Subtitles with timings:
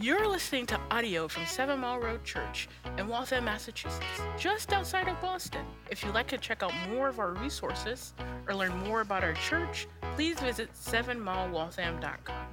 [0.00, 4.04] You're listening to audio from Seven Mile Road Church in Waltham, Massachusetts,
[4.38, 5.64] just outside of Boston.
[5.90, 8.14] If you'd like to check out more of our resources
[8.46, 12.46] or learn more about our church, please visit sevenmilewaltham.com.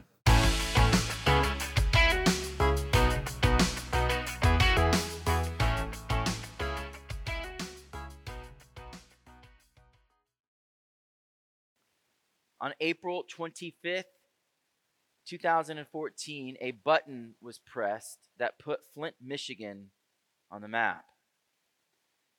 [12.59, 14.05] On April 25th,
[15.25, 19.91] 2014, a button was pressed that put Flint, Michigan
[20.51, 21.05] on the map.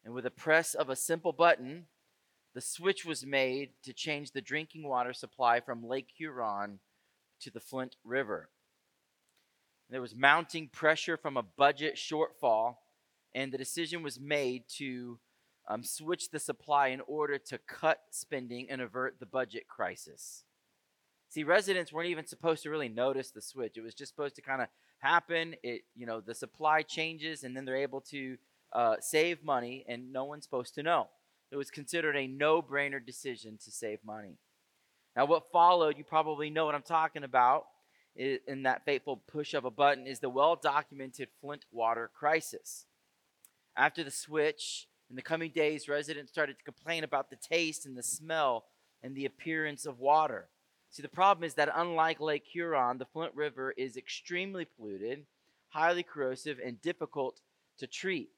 [0.05, 1.87] And with a press of a simple button,
[2.55, 6.79] the switch was made to change the drinking water supply from Lake Huron
[7.41, 8.49] to the Flint River.
[9.91, 12.77] There was mounting pressure from a budget shortfall,
[13.35, 15.19] and the decision was made to
[15.69, 20.45] um, switch the supply in order to cut spending and avert the budget crisis.
[21.29, 23.77] See, residents weren't even supposed to really notice the switch.
[23.77, 25.55] It was just supposed to kind of happen.
[25.63, 28.37] It, you know, the supply changes, and then they're able to
[28.73, 31.09] uh, save money, and no one's supposed to know.
[31.51, 34.39] It was considered a no-brainer decision to save money.
[35.15, 37.67] Now, what followed, you probably know what I'm talking about.
[38.17, 42.87] In that fateful push of a button, is the well-documented Flint water crisis.
[43.77, 47.95] After the switch, in the coming days, residents started to complain about the taste and
[47.95, 48.65] the smell
[49.03, 50.49] and the appearance of water.
[50.91, 55.27] See, the problem is that unlike Lake Huron, the Flint River is extremely polluted,
[55.69, 57.41] highly corrosive, and difficult
[57.79, 58.31] to treat.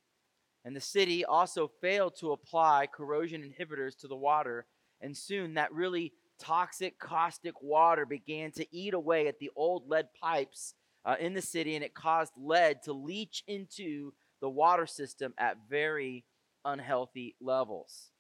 [0.65, 4.67] And the city also failed to apply corrosion inhibitors to the water,
[5.01, 10.09] and soon that really toxic, caustic water began to eat away at the old lead
[10.21, 10.75] pipes
[11.05, 15.57] uh, in the city, and it caused lead to leach into the water system at
[15.69, 16.25] very
[16.65, 18.11] unhealthy levels.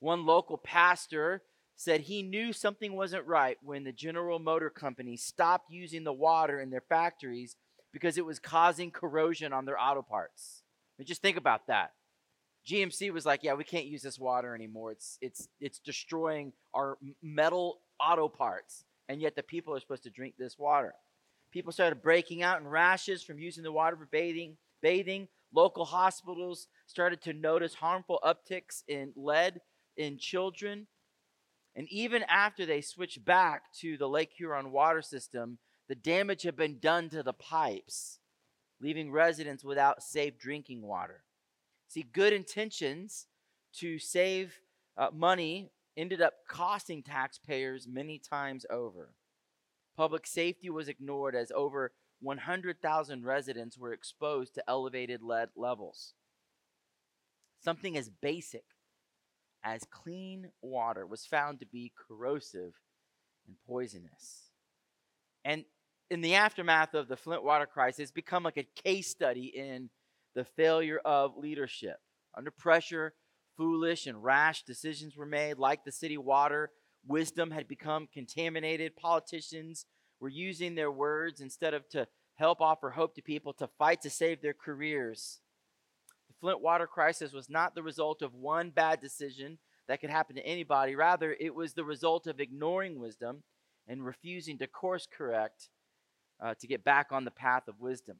[0.00, 1.42] One local pastor
[1.76, 6.60] said he knew something wasn't right when the General Motor Company stopped using the water
[6.60, 7.56] in their factories
[7.92, 10.62] because it was causing corrosion on their auto parts.
[10.98, 11.92] And just think about that.
[12.66, 14.92] GMC was like, "Yeah, we can't use this water anymore.
[14.92, 20.10] It's it's it's destroying our metal auto parts." And yet the people are supposed to
[20.10, 20.94] drink this water.
[21.50, 24.56] People started breaking out in rashes from using the water for bathing.
[24.80, 25.28] Bathing.
[25.52, 29.60] Local hospitals started to notice harmful upticks in lead
[29.96, 30.86] in children
[31.76, 35.58] and even after they switched back to the Lake Huron water system,
[35.88, 38.20] the damage had been done to the pipes,
[38.80, 41.24] leaving residents without safe drinking water.
[41.88, 43.26] See, good intentions
[43.74, 44.60] to save
[44.96, 49.14] uh, money ended up costing taxpayers many times over.
[49.96, 56.14] Public safety was ignored as over 100,000 residents were exposed to elevated lead levels.
[57.62, 58.64] Something as basic
[59.64, 62.74] as clean water was found to be corrosive
[63.46, 64.50] and poisonous.
[65.44, 65.64] And
[66.10, 69.90] in the aftermath of the Flint water crisis, become like a case study in
[70.34, 71.96] the failure of leadership.
[72.36, 73.14] Under pressure,
[73.56, 76.70] foolish and rash decisions were made, like the city water.
[77.06, 78.96] Wisdom had become contaminated.
[78.96, 79.86] Politicians
[80.20, 84.10] were using their words instead of to help offer hope to people to fight to
[84.10, 85.40] save their careers.
[86.40, 89.58] The Flint water crisis was not the result of one bad decision
[89.88, 90.94] that could happen to anybody.
[90.94, 93.42] Rather, it was the result of ignoring wisdom
[93.86, 95.68] and refusing to course correct
[96.42, 98.18] uh, to get back on the path of wisdom.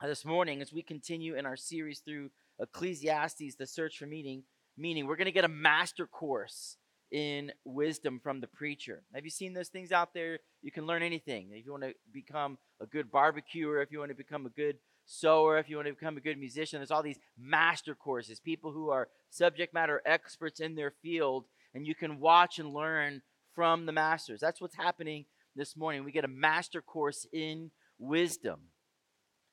[0.00, 2.30] Uh, this morning, as we continue in our series through
[2.60, 4.44] Ecclesiastes, the search for meaning,
[4.76, 6.76] meaning, we're going to get a master course
[7.10, 9.02] in wisdom from the preacher.
[9.14, 10.38] Have you seen those things out there?
[10.62, 11.48] You can learn anything.
[11.52, 14.76] If you want to become a good barbecuer, if you want to become a good
[15.08, 18.70] sewer, if you want to become a good musician, there's all these master courses, people
[18.70, 23.22] who are subject matter experts in their field, and you can watch and learn
[23.54, 24.38] from the masters.
[24.40, 25.24] That's what's happening
[25.56, 26.04] this morning.
[26.04, 28.60] We get a master course in wisdom.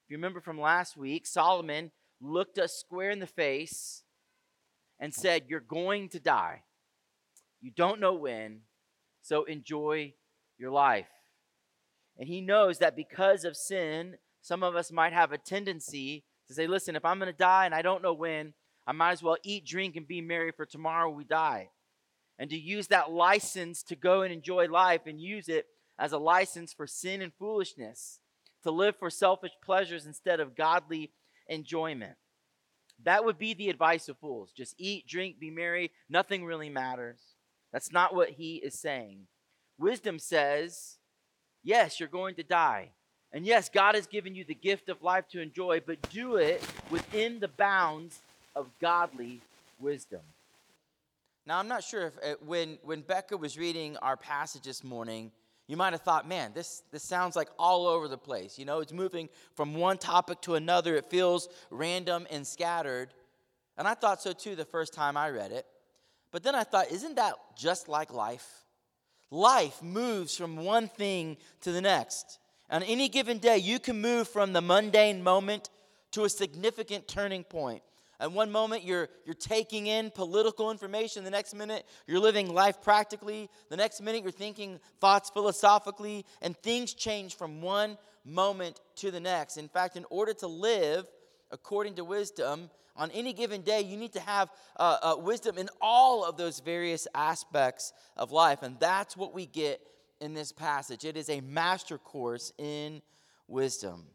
[0.06, 1.92] If you remember from last week, Solomon
[2.22, 4.04] looked us square in the face
[5.00, 6.64] and said, You're going to die.
[7.62, 8.62] You don't know when,
[9.22, 10.14] so enjoy
[10.58, 11.08] your life.
[12.18, 16.54] And he knows that because of sin, some of us might have a tendency to
[16.54, 18.54] say, Listen, if I'm going to die and I don't know when,
[18.86, 21.70] I might as well eat, drink, and be merry for tomorrow we die.
[22.38, 25.66] And to use that license to go and enjoy life and use it
[25.98, 28.20] as a license for sin and foolishness,
[28.62, 31.12] to live for selfish pleasures instead of godly
[31.48, 32.14] enjoyment.
[33.04, 34.52] That would be the advice of fools.
[34.56, 35.90] Just eat, drink, be merry.
[36.08, 37.20] Nothing really matters.
[37.74, 39.22] That's not what he is saying.
[39.80, 41.00] Wisdom says,
[41.64, 42.92] yes, you're going to die.
[43.34, 46.64] And yes, God has given you the gift of life to enjoy, but do it
[46.90, 48.20] within the bounds
[48.56, 49.42] of godly
[49.80, 50.22] wisdom.
[51.46, 55.32] Now, I'm not sure if uh, when, when Becca was reading our passage this morning,
[55.68, 58.60] You might have thought, man, this, this sounds like all over the place.
[58.60, 60.96] You know, it's moving from one topic to another.
[60.96, 63.14] It feels random and scattered.
[63.78, 65.66] And I thought so too the first time I read it.
[66.32, 68.64] But then I thought, isn't that just like life?
[69.32, 72.38] Life moves from one thing to the next.
[72.70, 75.70] On any given day, you can move from the mundane moment
[76.12, 77.84] to a significant turning point.
[78.20, 81.24] At one moment, you're, you're taking in political information.
[81.24, 83.50] The next minute, you're living life practically.
[83.70, 86.26] The next minute, you're thinking thoughts philosophically.
[86.42, 89.58] And things change from one moment to the next.
[89.58, 91.06] In fact, in order to live
[91.52, 95.68] according to wisdom, on any given day, you need to have uh, uh, wisdom in
[95.82, 98.64] all of those various aspects of life.
[98.64, 99.82] And that's what we get
[100.22, 101.06] in this passage.
[101.06, 103.02] It is a master course in
[103.48, 104.06] wisdom.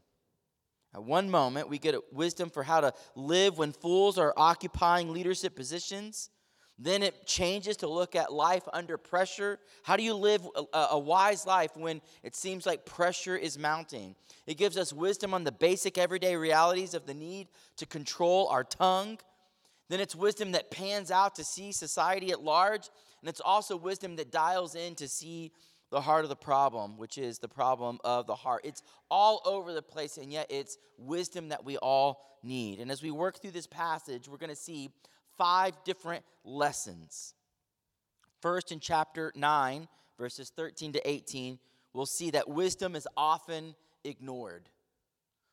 [0.94, 5.55] At one moment, we get wisdom for how to live when fools are occupying leadership
[5.55, 6.31] positions.
[6.82, 9.58] Then it changes to look at life under pressure.
[9.82, 14.17] How do you live a, a, wise life when it seems like pressure is mounting?
[14.46, 18.64] It gives us wisdom on the basic everyday realities of the need to control our
[18.64, 19.19] tongue.
[19.91, 22.88] Then it's wisdom that pans out to see society at large.
[23.20, 25.53] And it's also wisdom that dials in to see
[25.90, 28.62] the heart of the problem, which is the problem of the heart.
[28.64, 32.78] It's all over the place, and yet it's wisdom that we all need.
[32.78, 34.90] And as we work through this passage, we're going to see
[35.37, 37.34] five different lessons.
[38.40, 41.58] First, in chapter 9, verses 13 to 18,
[41.93, 44.69] we'll see that wisdom is often ignored.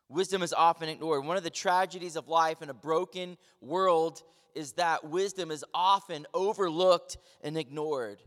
[0.08, 1.26] Wisdom is often ignored.
[1.26, 4.22] One of the tragedies of life in a broken world
[4.56, 8.22] is that wisdom is often overlooked and ignored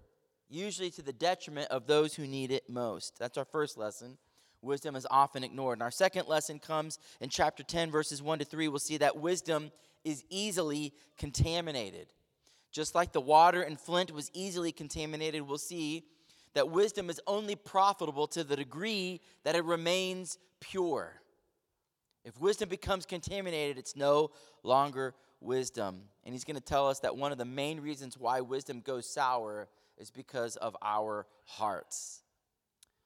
[0.50, 3.18] usually to the detriment of those who need it most.
[3.18, 4.18] That's our first lesson.
[4.62, 5.76] Wisdom is often ignored.
[5.78, 8.68] And our second lesson comes in chapter 10, verses 1 to 3.
[8.68, 9.70] We'll see that wisdom
[10.04, 12.08] is easily contaminated.
[12.70, 16.04] Just like the water in Flint was easily contaminated, we'll see
[16.54, 21.20] that wisdom is only profitable to the degree that it remains pure.
[22.24, 24.30] If wisdom becomes contaminated, it's no
[24.62, 26.02] longer wisdom.
[26.24, 29.08] And he's going to tell us that one of the main reasons why wisdom goes
[29.08, 29.68] sour
[30.00, 32.22] is because of our hearts.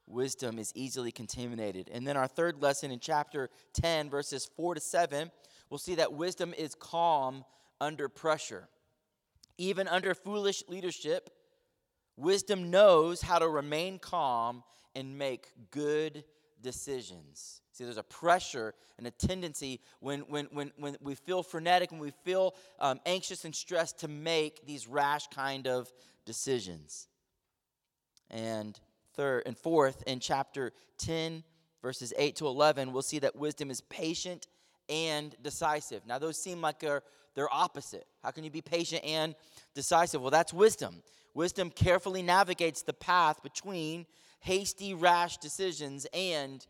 [0.07, 1.91] Wisdom is easily contaminated.
[1.93, 5.31] And then our third lesson in chapter 10, verses 4 to 7,
[5.71, 7.45] we'll see that wisdom is calm
[7.81, 8.69] under pressure.
[9.59, 11.31] Even under foolish leadership,
[12.17, 14.63] wisdom knows how to remain calm
[14.95, 16.25] and make good
[16.63, 17.61] decisions.
[17.73, 22.01] See, there's a pressure and a tendency when, when, when, when we feel frenetic, when
[22.01, 25.93] we feel um, anxious and stressed to make these rash kind of
[26.25, 27.09] decisions.
[28.31, 28.79] And
[29.15, 31.45] third and fourth, in chapter 10,
[31.83, 34.47] verses 8 to 11, we'll see that wisdom is patient
[34.89, 36.07] and decisive.
[36.07, 37.03] Now, those seem like they're,
[37.35, 38.07] they're opposite.
[38.23, 39.35] How can you be patient and
[39.75, 40.21] decisive?
[40.21, 41.03] Well, that's wisdom.
[41.35, 44.07] Wisdom carefully navigates the path between
[44.41, 46.67] hasty, rash decisions and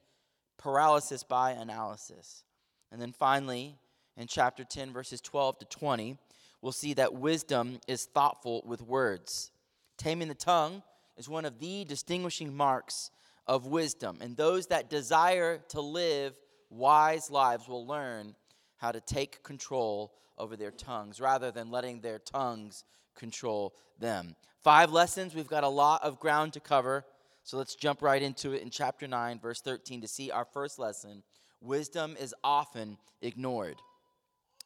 [0.59, 2.45] paralysis by analysis.
[2.91, 3.77] And then finally,
[4.17, 6.17] in chapter 10, verses 12 to 20,
[6.65, 9.51] we'll see that wisdom is thoughtful with words.
[9.99, 10.83] Taming the tongue
[11.19, 13.11] is one of the distinguishing marks
[13.47, 14.17] of wisdom.
[14.23, 16.35] And those that desire to live
[16.71, 18.35] wise lives will learn
[18.79, 22.85] how to take control over their tongues rather than letting their tongues
[23.15, 24.35] control them.
[24.63, 25.35] Five lessons.
[25.35, 27.05] We've got a lot of ground to cover.
[27.43, 30.79] So let's jump right into it in chapter 9, verse 13, to see our first
[30.79, 31.25] lesson.
[31.61, 33.77] Wisdom is often ignored.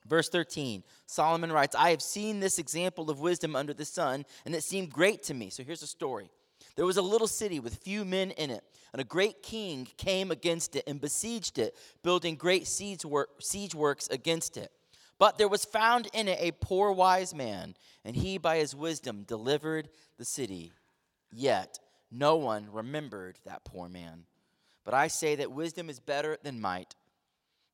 [0.09, 4.55] Verse 13, Solomon writes, I have seen this example of wisdom under the sun, and
[4.55, 5.51] it seemed great to me.
[5.51, 6.31] So here's a story.
[6.77, 10.31] There was a little city with few men in it, and a great king came
[10.31, 14.71] against it and besieged it, building great siege, work, siege works against it.
[15.19, 17.75] But there was found in it a poor wise man,
[18.05, 20.73] and he by his wisdom delivered the city.
[21.31, 21.79] Yet
[22.11, 24.25] no one remembered that poor man.
[24.85, 26.95] But I say that wisdom is better than might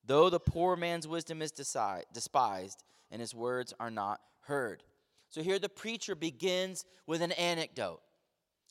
[0.07, 4.83] though the poor man's wisdom is despised and his words are not heard.
[5.31, 8.01] So here the preacher begins with an anecdote.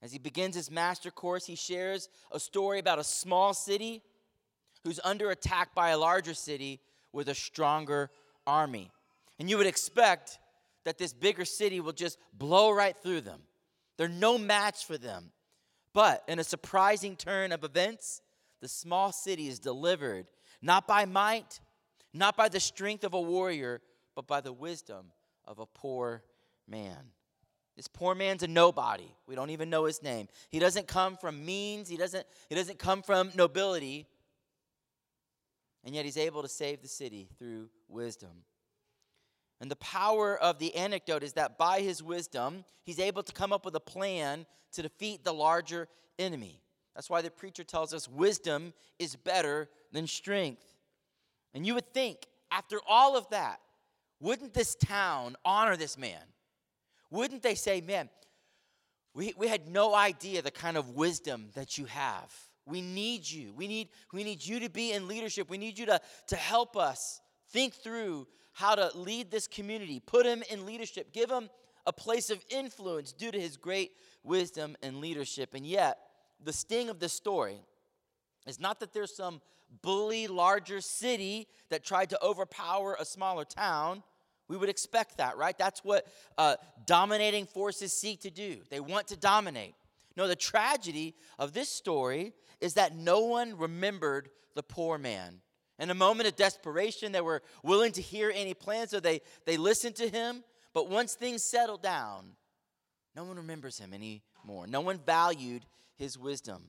[0.01, 4.01] As he begins his master course, he shares a story about a small city
[4.83, 6.81] who's under attack by a larger city
[7.13, 8.09] with a stronger
[8.45, 8.91] army.
[9.39, 10.39] And you would expect
[10.83, 13.41] that this bigger city will just blow right through them.
[13.97, 15.31] They're no match for them.
[15.93, 18.21] But in a surprising turn of events,
[18.61, 20.25] the small city is delivered
[20.63, 21.59] not by might,
[22.13, 23.81] not by the strength of a warrior,
[24.15, 25.11] but by the wisdom
[25.45, 26.23] of a poor
[26.67, 27.11] man.
[27.75, 29.11] This poor man's a nobody.
[29.27, 30.27] We don't even know his name.
[30.49, 34.07] He doesn't come from means, he doesn't, he doesn't come from nobility.
[35.83, 38.45] And yet he's able to save the city through wisdom.
[39.59, 43.51] And the power of the anecdote is that by his wisdom, he's able to come
[43.51, 46.62] up with a plan to defeat the larger enemy.
[46.95, 50.63] That's why the preacher tells us wisdom is better than strength.
[51.53, 53.59] And you would think, after all of that,
[54.19, 56.21] wouldn't this town honor this man?
[57.09, 58.09] Wouldn't they say, man,
[59.13, 62.33] we, we had no idea the kind of wisdom that you have.
[62.65, 63.53] We need you.
[63.53, 65.49] We need, we need you to be in leadership.
[65.49, 67.21] We need you to, to help us
[67.51, 71.49] think through how to lead this community, put him in leadership, give him
[71.85, 73.91] a place of influence due to his great
[74.23, 75.53] wisdom and leadership.
[75.53, 75.97] And yet,
[76.43, 77.59] the sting of this story
[78.45, 79.41] is not that there's some
[79.81, 84.03] bully larger city that tried to overpower a smaller town.
[84.47, 85.57] We would expect that, right?
[85.57, 86.05] That's what
[86.37, 88.57] uh, dominating forces seek to do.
[88.69, 89.73] They want to dominate.
[90.15, 95.41] No, the tragedy of this story is that no one remembered the poor man.
[95.79, 99.57] In a moment of desperation, they were willing to hear any plan, so they, they
[99.57, 100.43] listened to him.
[100.73, 102.25] But once things settled down,
[103.15, 104.67] no one remembers him anymore.
[104.67, 105.65] No one valued
[105.97, 106.63] his wisdom.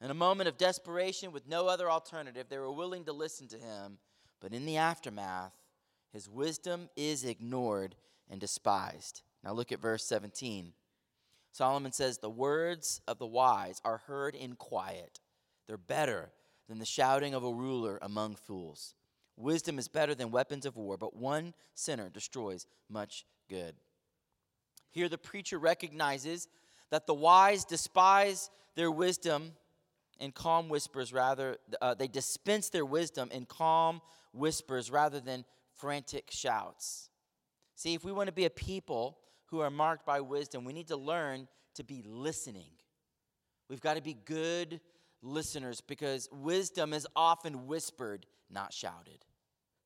[0.00, 3.58] In a moment of desperation with no other alternative, they were willing to listen to
[3.58, 3.98] him.
[4.40, 5.52] But in the aftermath,
[6.12, 7.96] his wisdom is ignored
[8.30, 9.22] and despised.
[9.42, 10.72] Now look at verse 17.
[11.50, 15.20] Solomon says, The words of the wise are heard in quiet.
[15.66, 16.30] They're better
[16.68, 18.94] than the shouting of a ruler among fools.
[19.36, 23.74] Wisdom is better than weapons of war, but one sinner destroys much good.
[24.90, 26.48] Here, the preacher recognizes
[26.90, 29.52] that the wise despise their wisdom
[30.20, 34.00] in calm whispers, rather, uh, they dispense their wisdom in calm
[34.32, 35.44] whispers rather than
[35.76, 37.08] frantic shouts.
[37.76, 40.88] See, if we want to be a people who are marked by wisdom, we need
[40.88, 42.70] to learn to be listening.
[43.68, 44.80] We've got to be good
[45.22, 49.24] listeners because wisdom is often whispered, not shouted.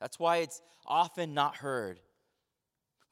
[0.01, 2.01] That's why it's often not heard.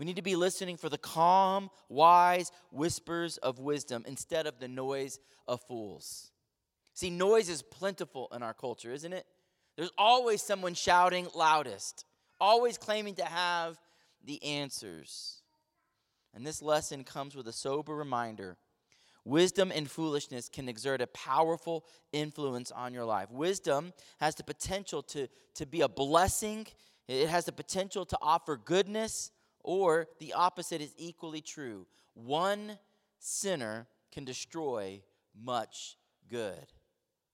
[0.00, 4.66] We need to be listening for the calm, wise whispers of wisdom instead of the
[4.66, 6.30] noise of fools.
[6.94, 9.26] See, noise is plentiful in our culture, isn't it?
[9.76, 12.06] There's always someone shouting loudest,
[12.40, 13.78] always claiming to have
[14.24, 15.42] the answers.
[16.32, 18.56] And this lesson comes with a sober reminder
[19.26, 23.30] Wisdom and foolishness can exert a powerful influence on your life.
[23.30, 26.66] Wisdom has the potential to, to be a blessing,
[27.06, 29.30] it has the potential to offer goodness,
[29.62, 31.86] or the opposite is equally true.
[32.14, 32.78] One
[33.18, 35.02] sinner can destroy
[35.40, 35.96] much
[36.28, 36.54] good.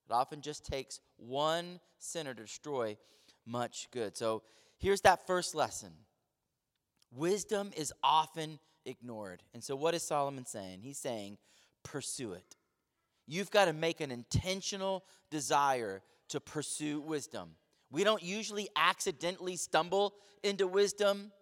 [0.09, 2.97] It often just takes one sinner to destroy
[3.45, 4.17] much good.
[4.17, 4.43] So
[4.79, 5.93] here's that first lesson
[7.13, 9.43] wisdom is often ignored.
[9.55, 10.81] And so, what is Solomon saying?
[10.83, 11.39] He's saying,
[11.83, 12.57] pursue it.
[13.27, 17.51] You've got to make an intentional desire to pursue wisdom.
[17.91, 21.33] We don't usually accidentally stumble into wisdom.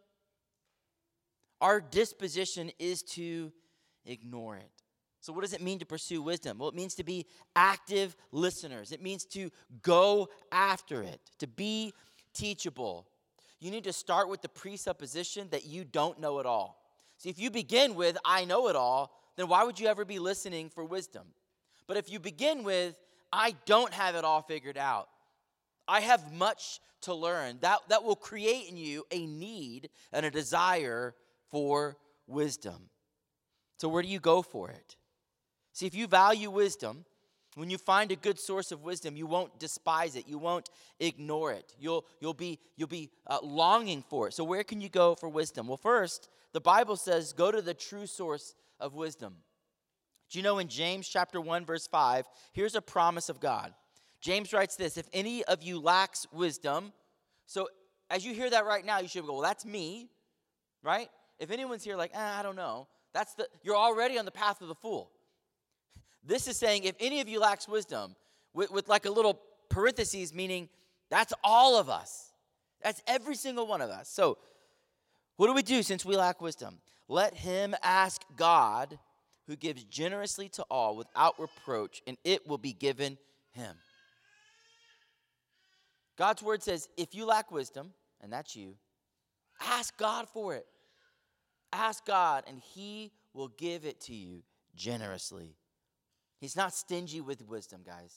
[1.60, 3.52] Our disposition is to
[4.04, 4.70] ignore it.
[5.20, 6.58] So, what does it mean to pursue wisdom?
[6.58, 9.50] Well, it means to be active listeners, it means to
[9.82, 11.94] go after it, to be
[12.34, 13.06] teachable.
[13.60, 16.82] You need to start with the presupposition that you don't know it all.
[17.16, 20.18] See, if you begin with, I know it all, then why would you ever be
[20.18, 21.22] listening for wisdom?
[21.86, 22.94] But if you begin with,
[23.32, 25.08] I don't have it all figured out,
[25.88, 30.30] I have much to learn, that, that will create in you a need and a
[30.30, 31.14] desire
[31.54, 31.96] for
[32.26, 32.90] wisdom.
[33.76, 34.96] So, where do you go for it?
[35.72, 37.04] See, if you value wisdom,
[37.54, 40.26] when you find a good source of wisdom, you won't despise it.
[40.26, 40.68] You won't
[40.98, 41.72] ignore it.
[41.78, 44.34] You'll, you'll be, you'll be uh, longing for it.
[44.34, 45.68] So, where can you go for wisdom?
[45.68, 49.36] Well, first, the Bible says go to the true source of wisdom.
[50.30, 53.72] Do you know in James chapter 1 verse 5, here's a promise of God.
[54.20, 56.92] James writes this, if any of you lacks wisdom,
[57.46, 57.68] so
[58.10, 60.08] as you hear that right now, you should go, well, that's me,
[60.82, 61.08] right?
[61.44, 64.62] If anyone's here like, eh, I don't know, that's the you're already on the path
[64.62, 65.10] of the fool.
[66.24, 68.16] This is saying if any of you lacks wisdom,
[68.54, 70.70] with, with like a little parentheses, meaning
[71.10, 72.32] that's all of us.
[72.82, 74.08] That's every single one of us.
[74.08, 74.38] So,
[75.36, 76.78] what do we do since we lack wisdom?
[77.08, 78.98] Let him ask God,
[79.46, 83.18] who gives generously to all without reproach, and it will be given
[83.52, 83.76] him.
[86.16, 88.76] God's word says if you lack wisdom, and that's you,
[89.60, 90.64] ask God for it.
[91.76, 94.44] Ask God, and he will give it to you
[94.76, 95.56] generously.
[96.40, 98.14] He's not stingy with wisdom, guys.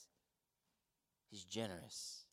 [1.31, 2.25] He's generous.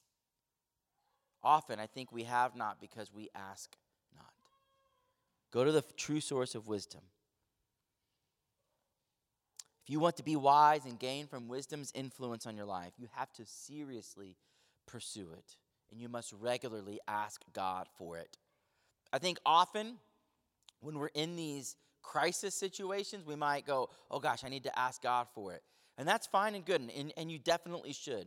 [1.42, 3.74] Often, I think we have not because we ask
[4.14, 4.32] not.
[5.50, 7.00] Go to the true source of wisdom.
[9.82, 13.08] If you want to be wise and gain from wisdom's influence on your life, you
[13.12, 14.36] have to seriously
[14.86, 15.56] pursue it.
[15.90, 18.36] And you must regularly ask God for it.
[19.12, 19.96] I think often
[20.84, 25.02] when we're in these crisis situations, we might go, oh gosh, I need to ask
[25.02, 25.62] God for it.
[25.96, 28.26] And that's fine and good, and, and you definitely should.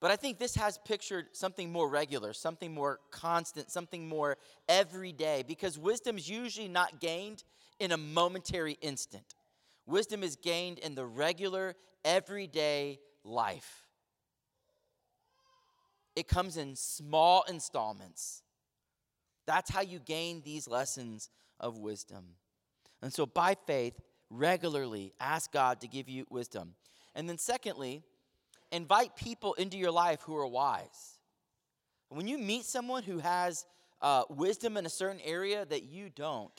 [0.00, 4.36] But I think this has pictured something more regular, something more constant, something more
[4.68, 7.44] everyday, because wisdom is usually not gained
[7.80, 9.34] in a momentary instant.
[9.86, 13.86] Wisdom is gained in the regular, everyday life.
[16.14, 18.42] It comes in small installments.
[19.46, 22.24] That's how you gain these lessons of wisdom.
[23.02, 26.74] And so, by faith, regularly ask God to give you wisdom.
[27.14, 28.02] And then, secondly,
[28.72, 31.18] invite people into your life who are wise.
[32.08, 33.64] When you meet someone who has
[34.00, 36.52] uh, wisdom in a certain area that you don't,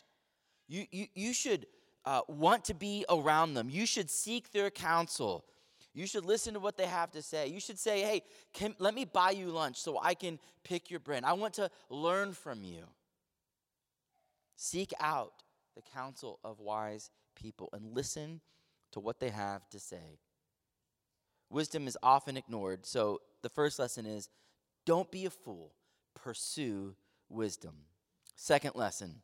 [0.67, 1.65] you, you, you should
[2.05, 3.69] uh, want to be around them.
[3.69, 5.45] You should seek their counsel.
[5.93, 7.47] You should listen to what they have to say.
[7.47, 8.21] You should say, hey,
[8.53, 11.23] can, let me buy you lunch so I can pick your brain.
[11.23, 12.83] I want to learn from you.
[14.57, 15.43] Seek out
[15.75, 18.41] the counsel of wise people and listen
[18.91, 20.19] to what they have to say.
[21.49, 24.29] Wisdom is often ignored, so the first lesson is
[24.85, 25.73] don't be a fool,
[26.15, 26.95] pursue
[27.29, 27.75] wisdom.
[28.35, 29.21] Second lesson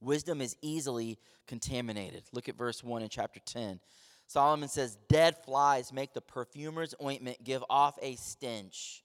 [0.00, 2.22] wisdom is easily contaminated.
[2.32, 3.80] Look at verse 1 in chapter 10.
[4.28, 9.02] Solomon says, Dead flies make the perfumer's ointment give off a stench.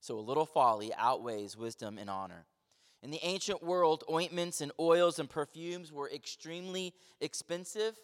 [0.00, 2.46] So a little folly outweighs wisdom and honor.
[3.04, 7.94] In the ancient world, ointments and oils and perfumes were extremely expensive.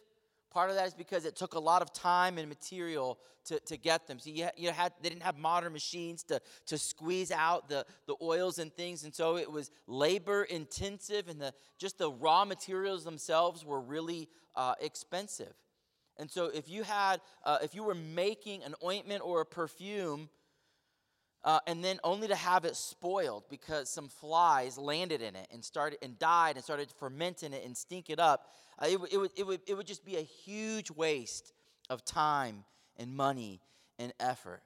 [0.51, 3.79] Part of that is because it took a lot of time and material to, to
[3.79, 4.19] get them.
[4.19, 8.15] So you, you had, they didn't have modern machines to, to squeeze out the, the
[8.21, 9.05] oils and things.
[9.05, 14.29] And so it was labor intensive, and the, just the raw materials themselves were really
[14.55, 15.55] uh, expensive.
[16.19, 20.29] And so if you had, uh, if you were making an ointment or a perfume,
[21.43, 25.65] uh, and then only to have it spoiled because some flies landed in it and
[25.65, 28.47] started and died and started fermenting it and stink it up,
[28.79, 31.53] uh, it, it, would, it, would, it would just be a huge waste
[31.89, 32.65] of time
[32.99, 33.61] and money
[33.99, 34.63] and effort.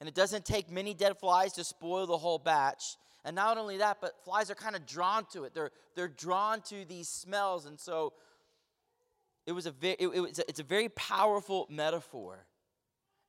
[0.00, 2.96] And it doesn't take many dead flies to spoil the whole batch.
[3.24, 5.54] And not only that, but flies are kind of drawn to it.
[5.54, 7.64] They're, they're drawn to these smells.
[7.64, 8.12] And so
[9.46, 12.44] it was a very, it, it was a, it's a very powerful metaphor.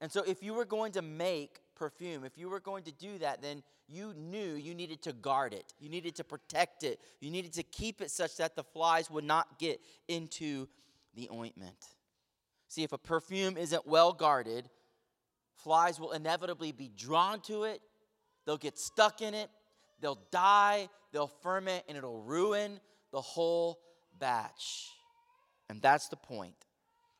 [0.02, 3.18] And so if you were going to make perfume, if you were going to do
[3.20, 5.74] that, then you knew you needed to guard it.
[5.80, 7.00] You needed to protect it.
[7.22, 10.68] You needed to keep it such that the flies would not get into
[11.16, 11.78] the ointment.
[12.68, 14.70] See, if a perfume isn't well guarded,
[15.56, 17.82] flies will inevitably be drawn to it.
[18.46, 19.50] They'll get stuck in it.
[20.02, 20.90] They'll die.
[21.14, 22.80] They'll ferment, and it'll ruin
[23.12, 23.80] the whole
[24.20, 24.90] batch.
[25.70, 26.56] And that's the point.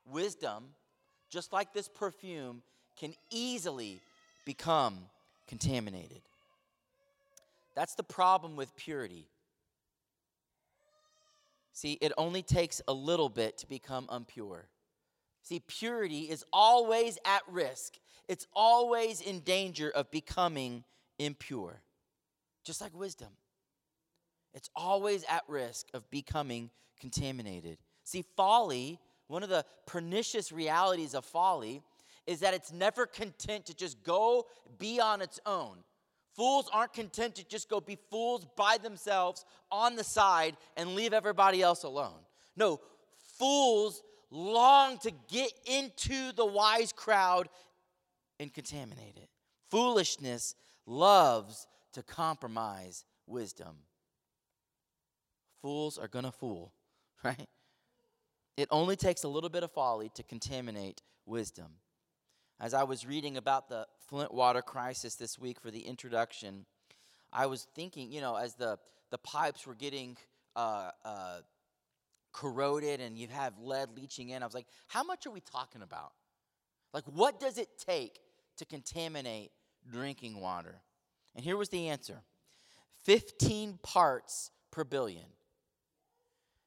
[0.06, 0.66] Wisdom,
[1.30, 2.62] just like this perfume,
[2.98, 4.02] can easily
[4.48, 4.98] become
[5.46, 6.22] contaminated.
[7.76, 9.28] That's the problem with purity.
[11.74, 14.70] See, it only takes a little bit to become impure.
[15.44, 20.86] See, purity is always at risk, it's always in danger of becoming
[21.20, 21.82] impure,
[22.64, 23.30] just like wisdom.
[24.54, 27.78] It's always at risk of becoming contaminated.
[28.06, 31.84] See, folly, one of the pernicious realities of folly,
[32.28, 34.46] is that it's never content to just go
[34.78, 35.78] be on its own.
[36.36, 41.14] Fools aren't content to just go be fools by themselves on the side and leave
[41.14, 42.20] everybody else alone.
[42.56, 42.80] No,
[43.40, 47.50] fools long to get into the wise crowd
[48.40, 49.30] and contaminate it.
[49.72, 50.54] Foolishness
[50.86, 53.78] loves to compromise wisdom.
[55.62, 56.74] Fools are going to fool,
[57.24, 57.48] right?
[58.58, 61.74] It only takes a little bit of folly to contaminate wisdom.
[62.60, 66.66] As I was reading about the Flint water crisis this week for the introduction,
[67.32, 68.80] I was thinking, you know, as the,
[69.12, 70.18] the pipes were getting
[70.56, 71.40] uh, uh,
[72.34, 75.84] corroded and you have lead leaching in, I was like, how much are we talking
[75.84, 76.14] about?
[76.94, 78.20] Like, what does it take
[78.58, 79.52] to contaminate
[79.92, 80.82] drinking water?
[81.36, 82.22] And here was the answer
[83.04, 85.26] 15 parts per billion.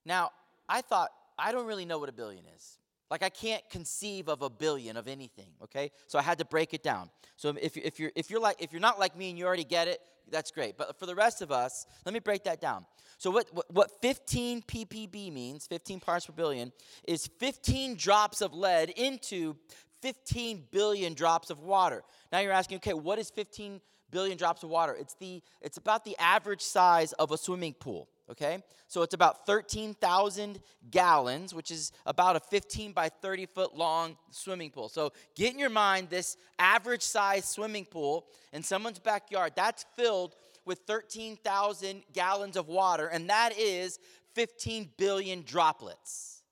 [0.07, 0.31] Now,
[0.69, 2.79] I thought, I don't really know what a billion is.
[3.11, 5.91] Like I can't conceive of a billion of anything, okay?
[6.07, 7.11] So I had to break it down.
[7.37, 9.65] So if, if, you're, if, you're like, if you're not like me and you already
[9.65, 10.79] get it, that's great.
[10.79, 12.87] But for the rest of us, let me break that down.
[13.19, 16.73] So what, what, what 15 ppb means, 15 parts per billion,
[17.07, 19.57] is 15 drops of lead into
[20.03, 22.03] 15 billion drops of water.
[22.33, 24.97] Now you're asking, okay, what is 15 billion drops of water?
[24.99, 28.63] It's, the, it's about the average size of a swimming pool okay?
[28.89, 34.71] So it's about 13,000 gallons, which is about a 15 by 30 foot long swimming
[34.71, 34.89] pool.
[34.89, 40.35] So get in your mind this average size swimming pool in someone's backyard, that's filled
[40.65, 43.99] with 13,000 gallons of water, and that is
[44.35, 46.43] 15 billion droplets.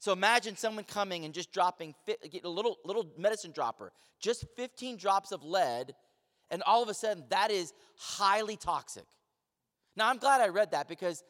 [0.00, 1.94] So imagine someone coming and just dropping
[2.42, 5.94] a little little medicine dropper, just 15 drops of lead,
[6.50, 9.04] and all of a sudden that is highly toxic.
[9.96, 11.22] Now I'm glad I read that because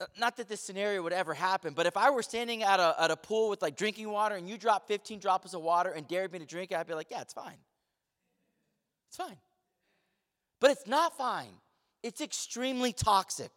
[0.00, 2.94] uh, not that this scenario would ever happen, but if I were standing at a,
[2.98, 6.06] at a pool with like drinking water and you drop 15 drops of water and
[6.06, 7.58] dared me to drink it, I'd be like, yeah, it's fine.
[9.08, 9.38] It's fine.
[10.60, 11.52] But it's not fine.
[12.02, 13.50] It's extremely toxic.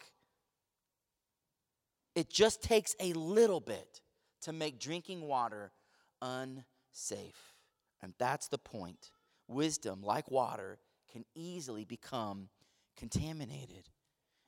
[2.16, 4.02] It just takes a little bit
[4.42, 5.72] to make drinking water
[6.22, 7.54] unsafe.
[8.02, 9.12] And that's the point.
[9.48, 10.80] Wisdom, like water,
[11.12, 12.50] can easily become
[13.02, 13.90] contaminated.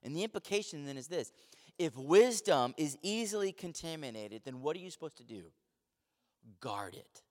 [0.04, 1.32] And the implication then is this
[1.80, 5.46] if wisdom is easily contaminated, then what are you supposed to do?
[6.60, 7.24] Guard it.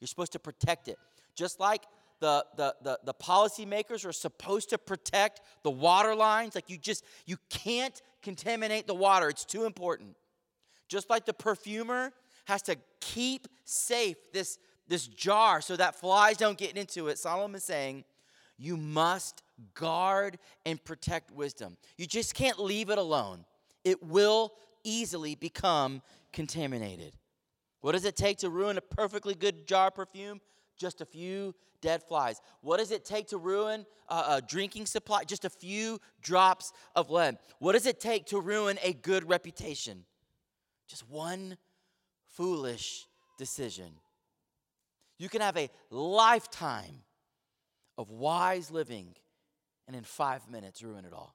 [0.00, 0.98] You're supposed to protect it.
[1.34, 1.82] Just like
[2.20, 7.04] the, the, the, the policymakers are supposed to protect the water lines, like you just,
[7.26, 9.28] you can't contaminate the water.
[9.28, 10.16] It's too important.
[10.88, 12.12] Just like the perfumer
[12.46, 17.56] has to keep safe this, this jar so that flies don't get into it, Solomon
[17.56, 18.04] is saying,
[18.56, 19.42] you must
[19.74, 21.76] guard and protect wisdom.
[21.96, 23.44] You just can't leave it alone.
[23.84, 24.52] It will
[24.84, 27.14] easily become contaminated.
[27.80, 30.40] What does it take to ruin a perfectly good jar of perfume?
[30.76, 32.40] Just a few dead flies.
[32.60, 35.24] What does it take to ruin a, a, drinking supply?
[35.24, 37.38] Just a few drops of lead.
[37.58, 40.04] What does it take to ruin a good reputation?
[40.88, 41.56] Just one
[42.28, 43.06] foolish
[43.38, 43.92] decision.
[45.18, 47.02] You can have a lifetime
[47.98, 49.14] of wise living
[49.90, 51.34] and in five minutes ruin it all.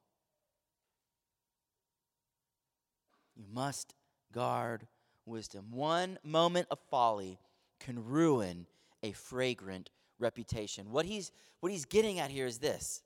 [3.35, 3.93] You must
[4.31, 4.87] guard
[5.25, 5.71] wisdom.
[5.71, 7.37] One moment of folly
[7.81, 8.65] can ruin
[9.03, 9.89] a fragrant
[10.19, 10.89] reputation.
[10.89, 13.03] What he's, what he's getting at here is this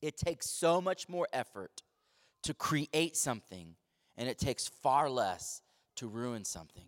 [0.00, 1.82] it takes so much more effort
[2.44, 3.74] to create something,
[4.16, 5.62] and it takes far less
[5.96, 6.86] to ruin something.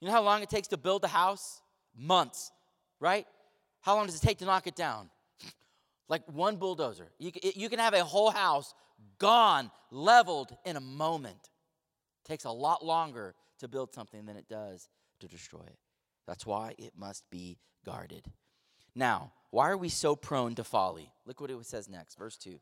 [0.00, 1.60] You know how long it takes to build a house?
[1.94, 2.50] Months,
[2.98, 3.26] right?
[3.82, 5.10] How long does it take to knock it down?
[6.08, 7.08] Like one bulldozer.
[7.18, 8.74] You, you can have a whole house
[9.18, 11.50] gone, leveled in a moment.
[12.24, 14.88] It takes a lot longer to build something than it does
[15.20, 15.78] to destroy it.
[16.26, 18.24] That's why it must be guarded.
[18.94, 21.12] Now, why are we so prone to folly?
[21.24, 22.58] Look what it says next, verse 2.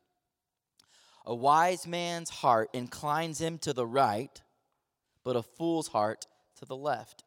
[1.26, 4.42] A wise man's heart inclines him to the right,
[5.24, 6.26] but a fool's heart
[6.57, 7.24] to the left.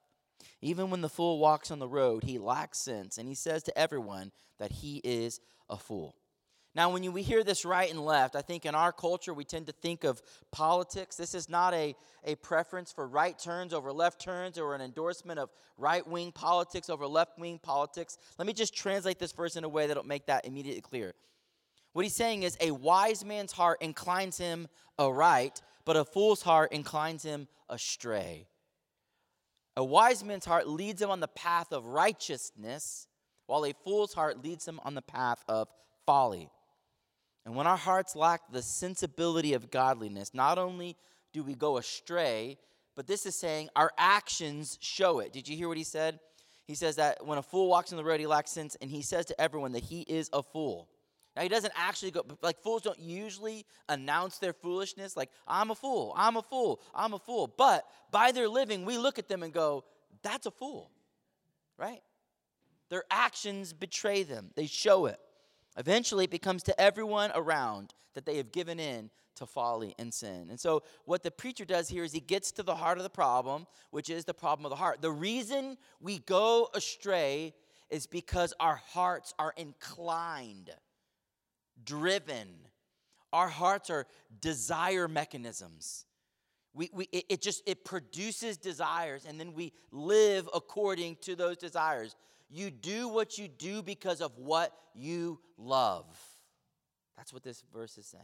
[0.62, 3.78] Even when the fool walks on the road, he lacks sense, and he says to
[3.78, 6.16] everyone that he is a fool.
[6.78, 9.44] Now, when you, we hear this right and left, I think in our culture we
[9.44, 10.22] tend to think of
[10.52, 11.16] politics.
[11.16, 15.40] This is not a, a preference for right turns over left turns or an endorsement
[15.40, 18.20] of right wing politics over left wing politics.
[18.38, 21.16] Let me just translate this verse in a way that'll make that immediately clear.
[21.94, 24.68] What he's saying is a wise man's heart inclines him
[25.00, 28.46] aright, but a fool's heart inclines him astray.
[29.78, 33.08] A wise man's heart leads him on the path of righteousness,
[33.46, 35.70] while a fool's heart leads him on the path of
[36.04, 36.50] folly.
[37.46, 40.98] And when our hearts lack the sensibility of godliness, not only
[41.32, 42.58] do we go astray,
[42.96, 45.32] but this is saying our actions show it.
[45.32, 46.20] Did you hear what he said?
[46.66, 49.04] He says that when a fool walks on the road, he lacks sense, and he
[49.04, 50.90] says to everyone that he is a fool.
[51.38, 55.76] Now, he doesn't actually go, like, fools don't usually announce their foolishness, like, I'm a
[55.76, 57.54] fool, I'm a fool, I'm a fool.
[57.56, 59.84] But by their living, we look at them and go,
[60.24, 60.90] that's a fool,
[61.78, 62.02] right?
[62.90, 65.20] Their actions betray them, they show it.
[65.78, 70.48] Eventually, it becomes to everyone around that they have given in to folly and sin.
[70.50, 73.12] And so, what the preacher does here is he gets to the heart of the
[73.12, 75.04] problem, which is the problem of the heart.
[75.04, 77.54] The reason we go astray
[77.92, 80.72] is because our hearts are inclined,
[81.84, 82.48] driven.
[83.34, 84.08] Our hearts are
[84.42, 86.06] desire mechanisms.
[86.74, 92.16] We, we, it, just it produces desires and then we live according to those desires
[92.50, 96.06] you do what you do because of what you love.
[97.18, 98.24] That's what this verse is saying.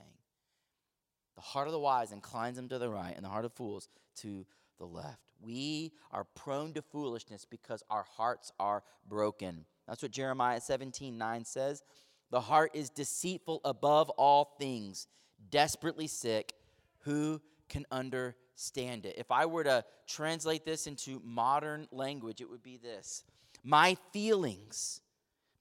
[1.36, 3.90] The heart of the wise inclines them to the right, and the heart of fools
[4.18, 4.46] to
[4.78, 5.20] the left.
[5.42, 9.66] We are prone to foolishness because our hearts are broken.
[9.88, 11.84] That's what Jeremiah 17 9 says.
[12.34, 15.06] The heart is deceitful above all things,
[15.52, 16.56] desperately sick.
[17.02, 19.14] Who can understand it?
[19.20, 23.24] If I were to translate this into modern language, it would be this
[23.64, 25.02] my feelings,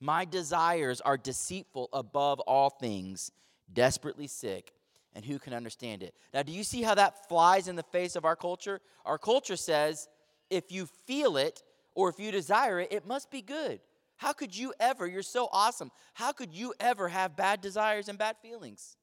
[0.00, 3.32] my desires are deceitful above all things,
[3.70, 4.72] desperately sick,
[5.14, 6.14] and who can understand it?
[6.32, 8.80] Now, do you see how that flies in the face of our culture?
[9.04, 10.08] Our culture says
[10.48, 11.62] if you feel it
[11.94, 13.78] or if you desire it, it must be good.
[14.22, 18.16] How could you ever, you're so awesome, how could you ever have bad desires and
[18.16, 18.96] bad feelings?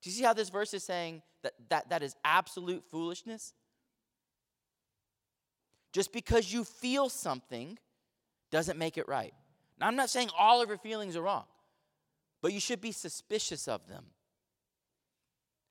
[0.00, 3.54] Do you see how this verse is saying that that, that is absolute foolishness?
[5.92, 7.76] Just because you feel something
[8.52, 9.34] doesn't make it right.
[9.80, 11.46] Now, I'm not saying all of your feelings are wrong,
[12.40, 14.04] but you should be suspicious of them.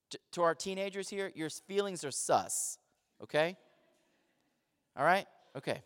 [0.09, 2.77] T- to our teenagers here, your feelings are sus,
[3.23, 3.55] okay?
[4.97, 5.27] All right?
[5.55, 5.81] Okay.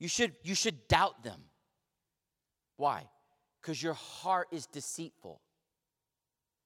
[0.00, 1.40] You should, you should doubt them.
[2.76, 3.04] Why?
[3.60, 5.40] Because your heart is deceitful.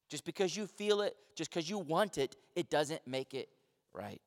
[0.09, 3.49] Just because you feel it, just because you want it, it doesn't make it
[3.93, 4.21] right.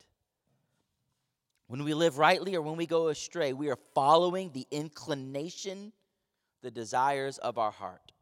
[1.66, 5.92] When we live rightly or when we go astray, we are following the inclination,
[6.62, 8.12] the desires of our heart.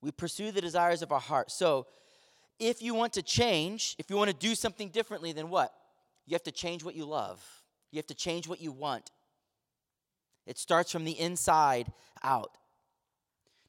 [0.00, 1.50] We pursue the desires of our heart.
[1.50, 1.86] So,
[2.60, 5.72] if you want to change, if you want to do something differently, then what?
[6.26, 7.40] You have to change what you love.
[7.92, 9.10] You have to change what you want.
[10.48, 11.92] It starts from the inside
[12.24, 12.56] out.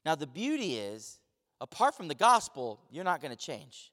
[0.04, 1.20] Now, the beauty is,
[1.60, 3.92] apart from the gospel, you're not going to change.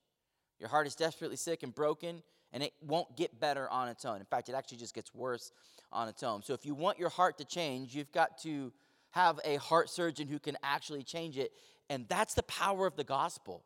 [0.58, 2.24] Your heart is desperately sick and broken,
[2.54, 4.20] and it won't get better on its own.
[4.20, 5.52] In fact, it actually just gets worse
[5.92, 6.42] on its own.
[6.44, 8.72] So, if you want your heart to change, you've got to
[9.12, 11.52] have a heart surgeon who can actually change it.
[11.90, 13.66] And that's the power of the gospel.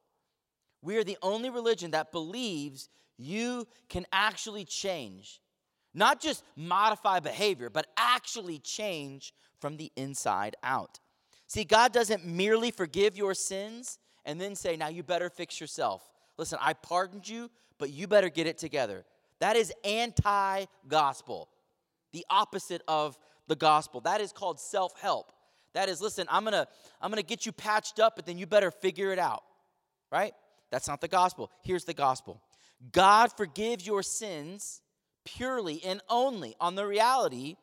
[0.81, 5.41] We are the only religion that believes you can actually change.
[5.93, 10.99] Not just modify behavior, but actually change from the inside out.
[11.47, 16.09] See, God doesn't merely forgive your sins and then say, now you better fix yourself.
[16.37, 19.03] Listen, I pardoned you, but you better get it together.
[19.39, 21.49] That is anti gospel,
[22.13, 24.01] the opposite of the gospel.
[24.01, 25.31] That is called self help.
[25.73, 26.67] That is, listen, I'm gonna,
[27.01, 29.43] I'm gonna get you patched up, but then you better figure it out,
[30.11, 30.33] right?
[30.69, 31.51] That's not the gospel.
[31.63, 32.41] Here's the gospel
[32.91, 34.81] God forgives your sins
[35.25, 37.55] purely and only on the reality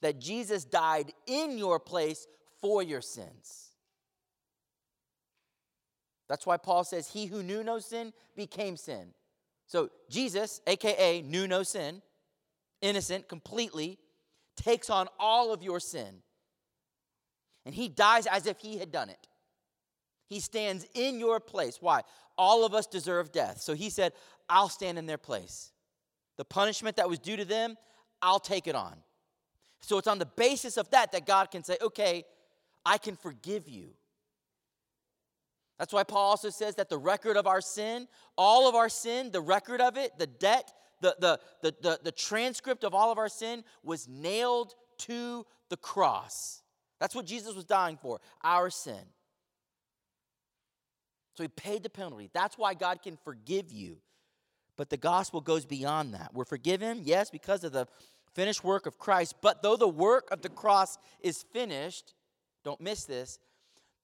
[0.00, 2.26] that Jesus died in your place
[2.60, 3.70] for your sins.
[6.28, 9.14] That's why Paul says, He who knew no sin became sin.
[9.66, 12.02] So Jesus, AKA knew no sin,
[12.80, 13.98] innocent completely,
[14.56, 16.22] takes on all of your sin.
[17.66, 19.28] And he dies as if he had done it.
[20.26, 21.78] He stands in your place.
[21.80, 22.02] Why?
[22.36, 23.60] All of us deserve death.
[23.60, 24.12] So he said,
[24.48, 25.70] I'll stand in their place.
[26.38, 27.76] The punishment that was due to them,
[28.22, 28.96] I'll take it on.
[29.80, 32.24] So it's on the basis of that that God can say, okay,
[32.86, 33.90] I can forgive you.
[35.78, 39.30] That's why Paul also says that the record of our sin, all of our sin,
[39.30, 43.18] the record of it, the debt, the, the, the, the, the transcript of all of
[43.18, 46.62] our sin was nailed to the cross.
[46.98, 48.98] That's what Jesus was dying for, our sin.
[51.34, 52.28] So he paid the penalty.
[52.32, 53.98] That's why God can forgive you.
[54.78, 56.30] But the gospel goes beyond that.
[56.32, 57.88] We're forgiven, yes, because of the
[58.32, 59.34] finished work of Christ.
[59.42, 62.14] But though the work of the cross is finished,
[62.64, 63.40] don't miss this,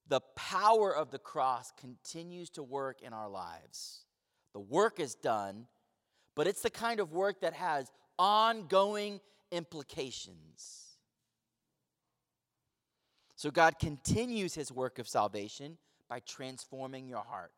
[0.09, 4.05] the power of the cross continues to work in our lives.
[4.53, 5.67] The work is done,
[6.35, 9.21] but it's the kind of work that has ongoing
[9.53, 10.97] implications.
[13.37, 17.53] So God continues his work of salvation by transforming your heart.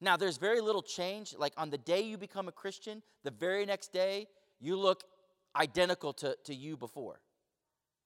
[0.00, 1.34] Now, there's very little change.
[1.36, 4.26] Like on the day you become a Christian, the very next day,
[4.60, 5.04] you look
[5.54, 7.20] identical to, to you before,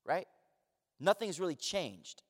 [0.04, 0.26] right?
[1.00, 2.22] Nothing's really changed.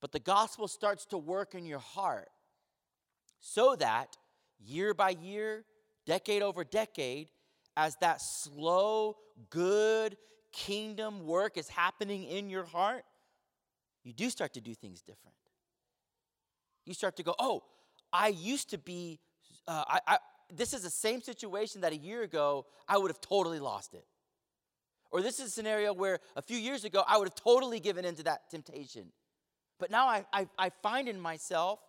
[0.00, 2.28] But the gospel starts to work in your heart
[3.40, 4.16] so that
[4.58, 5.64] year by year,
[6.06, 7.28] decade over decade,
[7.76, 9.16] as that slow,
[9.50, 10.16] good
[10.52, 13.04] kingdom work is happening in your heart,
[14.02, 15.36] you do start to do things different.
[16.84, 17.62] You start to go, oh,
[18.14, 19.18] I used to be,
[19.66, 23.20] uh, I, I, this is the same situation that a year ago I would have
[23.20, 24.06] totally lost it.
[25.10, 28.04] Or this is a scenario where a few years ago I would have totally given
[28.04, 29.06] into that temptation.
[29.80, 31.80] But now I, I, I find in myself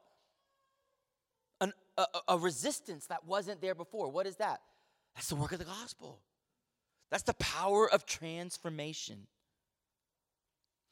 [1.61, 4.09] an, a, a resistance that wasn't there before.
[4.09, 4.61] What is that?
[5.13, 6.21] That's the work of the gospel.
[7.11, 9.27] That's the power of transformation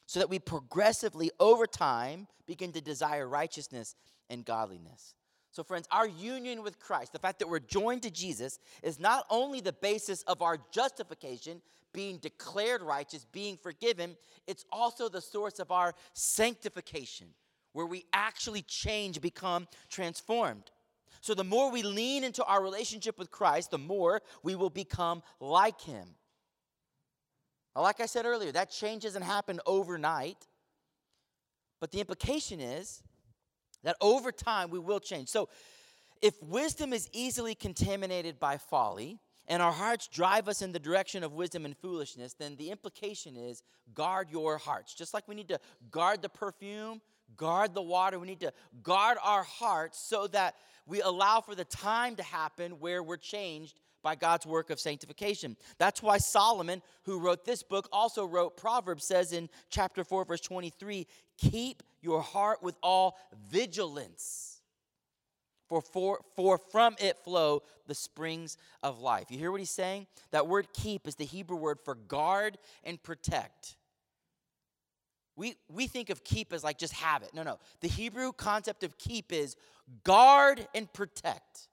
[0.06, 3.96] so that we progressively, over time, begin to desire righteousness
[4.30, 5.14] and godliness.
[5.54, 9.24] So, friends, our union with Christ, the fact that we're joined to Jesus, is not
[9.30, 11.62] only the basis of our justification,
[11.92, 14.16] being declared righteous, being forgiven,
[14.48, 17.28] it's also the source of our sanctification,
[17.72, 20.72] where we actually change, become transformed.
[21.20, 25.22] So, the more we lean into our relationship with Christ, the more we will become
[25.38, 26.16] like Him.
[27.76, 30.48] Like I said earlier, that change doesn't happen overnight.
[31.78, 33.04] But the implication is
[33.84, 35.28] that over time we will change.
[35.28, 35.48] So
[36.20, 41.22] if wisdom is easily contaminated by folly, and our hearts drive us in the direction
[41.22, 44.94] of wisdom and foolishness, then the implication is guard your hearts.
[44.94, 47.02] Just like we need to guard the perfume,
[47.36, 48.18] guard the water.
[48.18, 50.54] We need to guard our hearts so that
[50.86, 55.56] we allow for the time to happen where we're changed by God's work of sanctification.
[55.78, 60.40] That's why Solomon, who wrote this book, also wrote Proverbs, says in chapter 4, verse
[60.42, 61.06] 23
[61.38, 63.16] Keep your heart with all
[63.50, 64.60] vigilance,
[65.68, 69.30] for, for, for from it flow the springs of life.
[69.30, 70.06] You hear what he's saying?
[70.30, 73.76] That word keep is the Hebrew word for guard and protect.
[75.36, 77.30] We, we think of keep as like just have it.
[77.34, 77.58] No, no.
[77.80, 79.56] The Hebrew concept of keep is
[80.04, 81.68] guard and protect.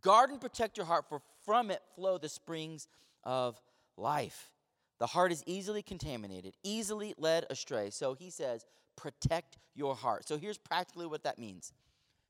[0.00, 2.86] Guard and protect your heart, for from it flow the springs
[3.24, 3.60] of
[3.96, 4.52] life.
[4.98, 7.90] The heart is easily contaminated, easily led astray.
[7.90, 8.64] So he says,
[8.96, 10.26] protect your heart.
[10.28, 11.72] So here's practically what that means.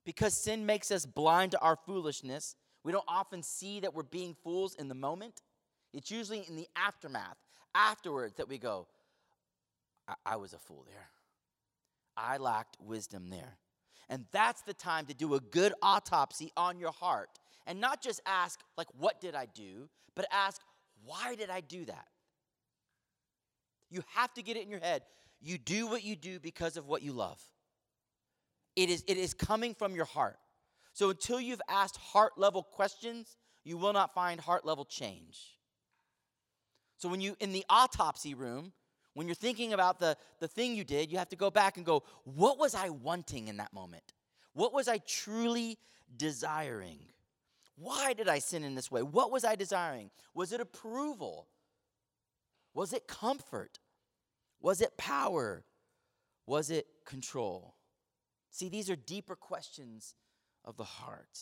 [0.05, 4.35] Because sin makes us blind to our foolishness, we don't often see that we're being
[4.42, 5.42] fools in the moment.
[5.92, 7.37] It's usually in the aftermath,
[7.74, 8.87] afterwards, that we go,
[10.09, 11.09] I, I was a fool there.
[12.16, 13.59] I lacked wisdom there.
[14.09, 17.31] And that's the time to do a good autopsy on your heart
[17.66, 20.61] and not just ask, like, what did I do, but ask,
[21.05, 22.07] why did I do that?
[23.94, 25.02] You have to get it in your head.
[25.40, 27.40] You do what you do because of what you love.
[28.74, 30.37] It is, it is coming from your heart.
[30.94, 35.38] So until you've asked heart level questions, you will not find heart level change.
[36.96, 38.72] So when you in the autopsy room,
[39.12, 41.87] when you're thinking about the, the thing you did, you have to go back and
[41.87, 44.12] go, what was I wanting in that moment?
[44.54, 45.78] What was I truly
[46.16, 46.98] desiring?
[47.76, 49.02] Why did I sin in this way?
[49.02, 50.11] What was I desiring?
[50.35, 51.46] Was it approval?
[52.72, 53.78] Was it comfort?
[54.64, 55.62] Was it power?
[56.46, 57.74] Was it control?
[58.50, 60.14] See, these are deeper questions
[60.64, 61.38] of the heart.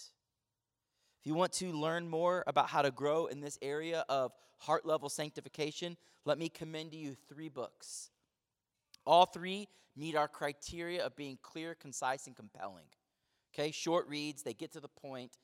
[1.21, 4.85] If you want to learn more about how to grow in this area of heart
[4.85, 8.11] level sanctification, let me commend to you three books.
[9.07, 12.87] All three meet our criteria of being clear, concise, and compelling.
[13.55, 15.39] Okay, short reads, they get to the point,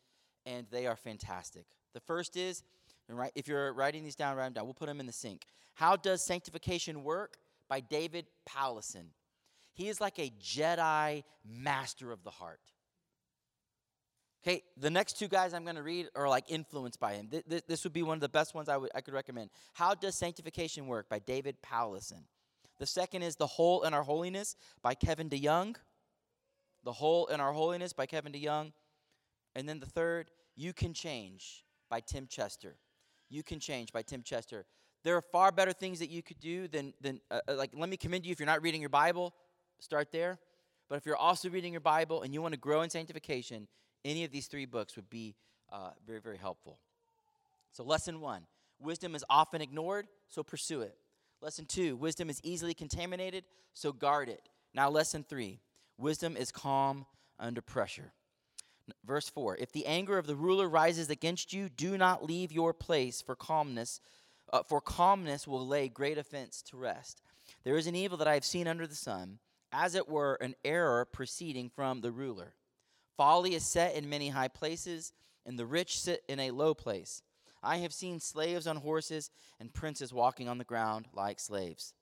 [0.45, 1.67] and they are fantastic.
[1.95, 2.65] The first is,
[3.09, 4.65] and right, if you're writing these down, write them down.
[4.65, 5.45] We'll put them in the sink.
[5.75, 7.37] How Does Sanctification Work?
[7.69, 9.07] By David Powlison.
[9.75, 12.61] He is like a Jedi master of the heart.
[14.45, 17.29] Okay, the next two guys I'm going to read are like influenced by him.
[17.29, 19.51] Th- th- this would be one of the best ones I could recommend.
[19.75, 22.25] How Does Sanctification Work by David Powlison.
[22.79, 25.77] The second is The Hole in Our Holiness by Kevin DeYoung.
[26.85, 28.73] The Hole in Our Holiness by Kevin DeYoung.
[29.57, 32.77] And then the third, You Can Change by Tim Chester.
[33.29, 34.65] You Can Change by Tim Chester.
[35.05, 37.89] There are far better things that you could do than, than uh, uh like, let
[37.89, 39.35] me commend you if you're not reading your Bible,
[39.79, 40.39] start there.
[40.89, 43.69] But if you're also reading your Bible and you want to grow in sanctification,
[44.05, 45.35] any of these three books would be
[45.71, 46.79] uh, very, very helpful.
[47.73, 48.43] So, lesson one
[48.81, 50.97] wisdom is often ignored, so pursue it.
[51.41, 54.49] Lesson two wisdom is easily contaminated, so guard it.
[54.75, 55.61] Now, lesson three
[55.99, 57.07] wisdom is calm
[57.39, 58.13] under pressure.
[59.05, 62.73] Verse 4 If the anger of the ruler rises against you, do not leave your
[62.73, 64.01] place for calmness,
[64.53, 67.23] uh, for calmness will lay great offense to rest.
[67.65, 69.39] There is an evil that I have seen under the sun,
[69.73, 72.55] as it were an error proceeding from the ruler.
[73.17, 75.13] Folly is set in many high places,
[75.45, 77.23] and the rich sit in a low place.
[77.63, 81.95] I have seen slaves on horses and princes walking on the ground like slaves.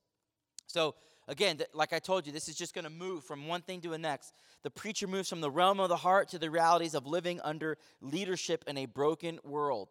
[0.67, 0.95] So,
[1.29, 3.81] again, th- like I told you, this is just going to move from one thing
[3.83, 4.35] to the next.
[4.63, 7.79] The preacher moves from the realm of the heart to the realities of living under
[8.01, 9.89] leadership in a broken world.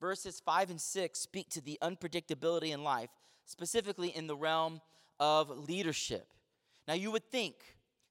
[0.00, 3.10] Verses 5 and 6 speak to the unpredictability in life,
[3.44, 4.80] specifically in the realm
[5.18, 6.32] of leadership.
[6.86, 7.54] Now, you would think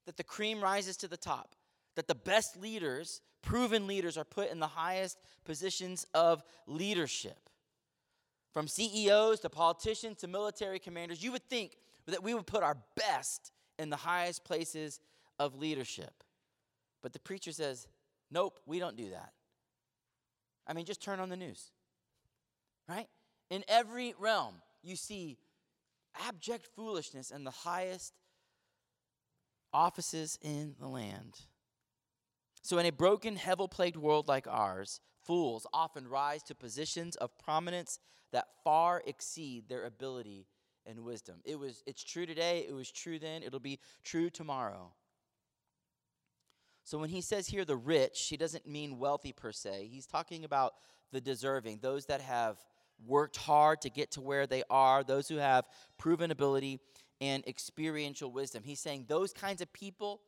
[0.06, 1.54] that the cream rises to the top
[1.96, 7.48] that the best leaders, proven leaders, are put in the highest positions of leadership.
[8.52, 12.76] From CEOs to politicians to military commanders, you would think that we would put our
[12.96, 15.00] best in the highest places
[15.38, 16.22] of leadership.
[17.02, 17.86] But the preacher says,
[18.30, 19.32] nope, we don't do that.
[20.66, 21.70] I mean, just turn on the news,
[22.88, 23.08] right?
[23.50, 25.38] In every realm, you see
[26.26, 28.12] abject foolishness in the highest
[29.72, 31.40] offices in the land.
[32.62, 37.38] So, in a broken, hevel plagued world like ours, fools often rise to positions of
[37.38, 38.00] prominence
[38.32, 40.46] that far exceed their ability
[40.84, 41.36] and wisdom.
[41.44, 44.92] It was, it's true today, it was true then, it'll be true tomorrow.
[46.82, 49.88] So, when he says here the rich, he doesn't mean wealthy per se.
[49.90, 50.74] He's talking about
[51.12, 52.58] the deserving, those that have
[53.04, 55.64] worked hard to get to where they are, those who have
[55.98, 56.80] proven ability
[57.20, 58.62] and experiential wisdom.
[58.64, 60.20] He's saying those kinds of people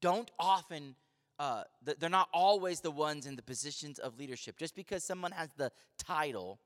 [0.00, 0.96] don't often
[1.38, 1.64] uh,
[1.98, 4.56] they're not always the ones in the positions of leadership.
[4.56, 6.60] Just because someone has the title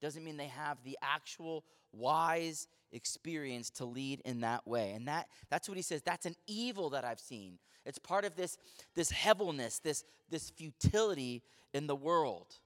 [0.00, 4.92] doesn't mean they have the actual wise experience to lead in that way.
[4.92, 7.58] And that that's what he says, that's an evil that I've seen.
[7.84, 8.56] It's part of this
[8.94, 11.42] this heaviness, this this futility
[11.74, 12.58] in the world.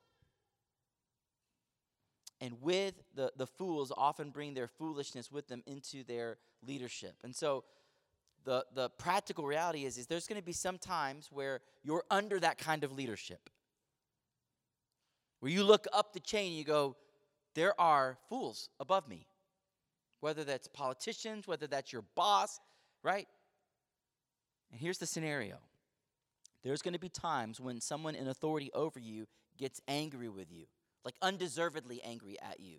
[2.41, 7.15] And with the, the fools often bring their foolishness with them into their leadership.
[7.25, 7.65] And so
[8.45, 12.39] the, the practical reality is, is there's going to be some times where you're under
[12.41, 13.51] that kind of leadership.
[15.41, 16.97] Where you look up the chain and you go,
[17.55, 19.27] there are fools above me.
[20.21, 22.61] Whether that's politicians, whether that's your boss,
[23.03, 23.27] right?
[24.71, 25.57] And here's the scenario
[26.63, 29.27] there's going to be times when someone in authority over you
[29.57, 30.67] gets angry with you
[31.07, 32.79] like undeservedly angry at you.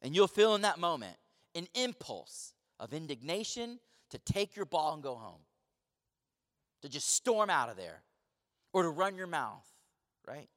[0.00, 1.16] And you'll feel in that moment
[1.56, 3.80] an impulse of indignation
[4.10, 5.40] to take your ball and go home,
[6.82, 8.04] to just storm out of there,
[8.72, 9.66] or to run your mouth,
[10.26, 10.48] right?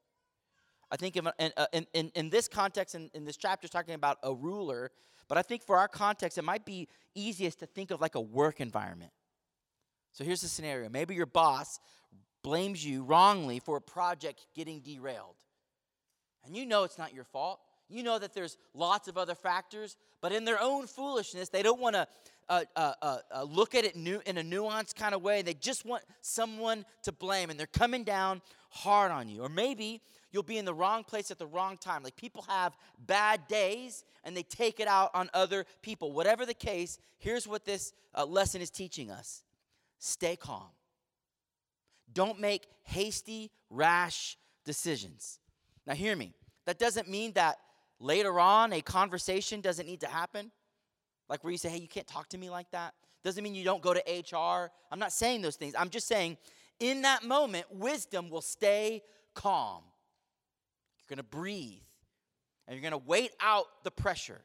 [0.92, 3.96] I think in, uh, in, in, in this context, in, in this chapter, is talking
[3.96, 4.92] about a ruler,
[5.28, 8.22] but I think for our context, it might be easiest to think of like a
[8.22, 9.12] work environment.
[10.12, 11.80] So here's the scenario maybe your boss
[12.44, 15.43] blames you wrongly for a project getting derailed.
[16.46, 17.60] And you know it's not your fault.
[17.90, 21.80] You know that there's lots of other factors, but in their own foolishness, they don't
[21.80, 22.08] want to
[22.50, 25.42] uh, uh, uh, uh, look at it new, in a nuanced kind of way.
[25.42, 29.42] They just want someone to blame, and they're coming down hard on you.
[29.44, 32.04] Or maybe you'll be in the wrong place at the wrong time.
[32.04, 32.76] Like people have
[33.06, 36.12] bad days, and they take it out on other people.
[36.12, 39.44] Whatever the case, here's what this uh, lesson is teaching us
[40.00, 40.70] stay calm.
[42.14, 45.40] Don't make hasty, rash decisions.
[45.86, 46.34] Now, hear me.
[46.66, 47.58] That doesn't mean that
[48.00, 50.52] later on a conversation doesn't need to happen.
[51.30, 52.94] Like where you say, hey, you can't talk to me like that.
[53.24, 54.72] Doesn't mean you don't go to HR.
[54.92, 55.74] I'm not saying those things.
[55.78, 56.38] I'm just saying
[56.80, 59.02] in that moment, wisdom will stay
[59.34, 59.84] calm.
[61.00, 61.82] You're going to breathe
[62.68, 64.42] and you're going to wait out the pressure.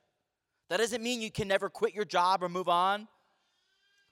[0.70, 3.08] That doesn't mean you can never quit your job or move on.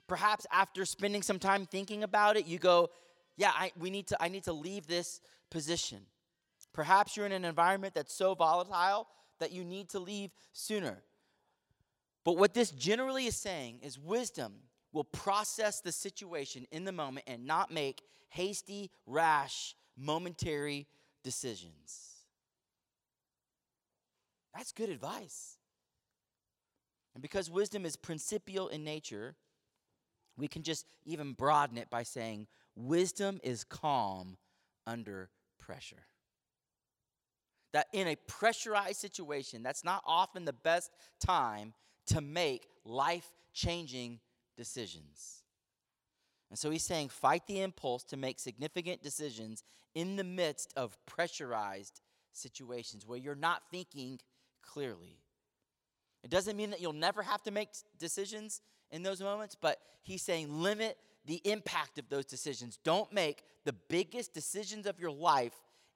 [0.07, 2.89] Perhaps after spending some time thinking about it, you go,
[3.35, 5.21] yeah, I, we need to, I need to leave this
[5.51, 5.99] position.
[6.77, 9.07] Perhaps you're in an environment that's so volatile
[9.39, 11.01] that you need to leave sooner.
[12.23, 14.53] But what this generally is saying is wisdom
[14.93, 20.85] will process the situation in the moment and not make hasty, rash, momentary
[21.23, 22.17] decisions.
[24.55, 25.57] That's good advice.
[27.15, 29.35] And because wisdom is principial in nature,
[30.37, 34.37] we can just even broaden it by saying wisdom is calm
[34.85, 36.05] under pressure
[37.73, 41.73] that in a pressurized situation, that's not often the best time
[42.07, 44.19] to make life changing
[44.55, 45.43] decisions.
[46.49, 49.63] And so he's saying, fight the impulse to make significant decisions
[49.95, 52.01] in the midst of pressurized
[52.31, 54.19] situations where you're not thinking
[54.61, 55.19] clearly.
[56.23, 58.61] It doesn't mean that you'll never have to make decisions
[58.91, 62.79] in those moments, but he's saying, limit the impact of those decisions.
[62.83, 65.53] Don't make the biggest decisions of your life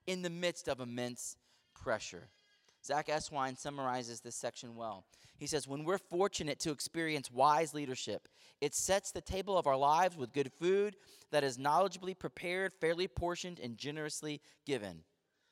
[0.08, 1.38] in the midst of immense
[1.82, 2.30] pressure.
[2.84, 5.06] Zack Eswine summarizes this section well.
[5.38, 8.28] He says, When we're fortunate to experience wise leadership,
[8.60, 10.96] it sets the table of our lives with good food
[11.32, 15.04] that is knowledgeably prepared, fairly portioned, and generously given.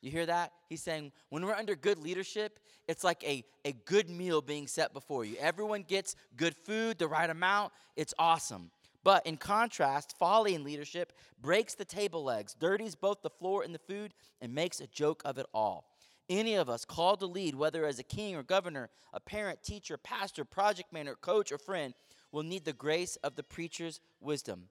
[0.02, 0.54] You hear that?
[0.70, 4.94] He's saying, when we're under good leadership, it's like a, a good meal being set
[4.94, 5.36] before you.
[5.40, 7.74] Everyone gets good food, the right amount.
[7.96, 8.72] It's awesome.
[9.04, 13.74] But in contrast, folly in leadership breaks the table legs, dirties both the floor and
[13.74, 15.86] the food, and makes a joke of it all.
[16.30, 19.98] Any of us called to lead, whether as a king or governor, a parent, teacher,
[19.98, 21.96] pastor, project manager, coach, or friend,
[22.32, 24.70] will need the grace of the preacher's wisdom.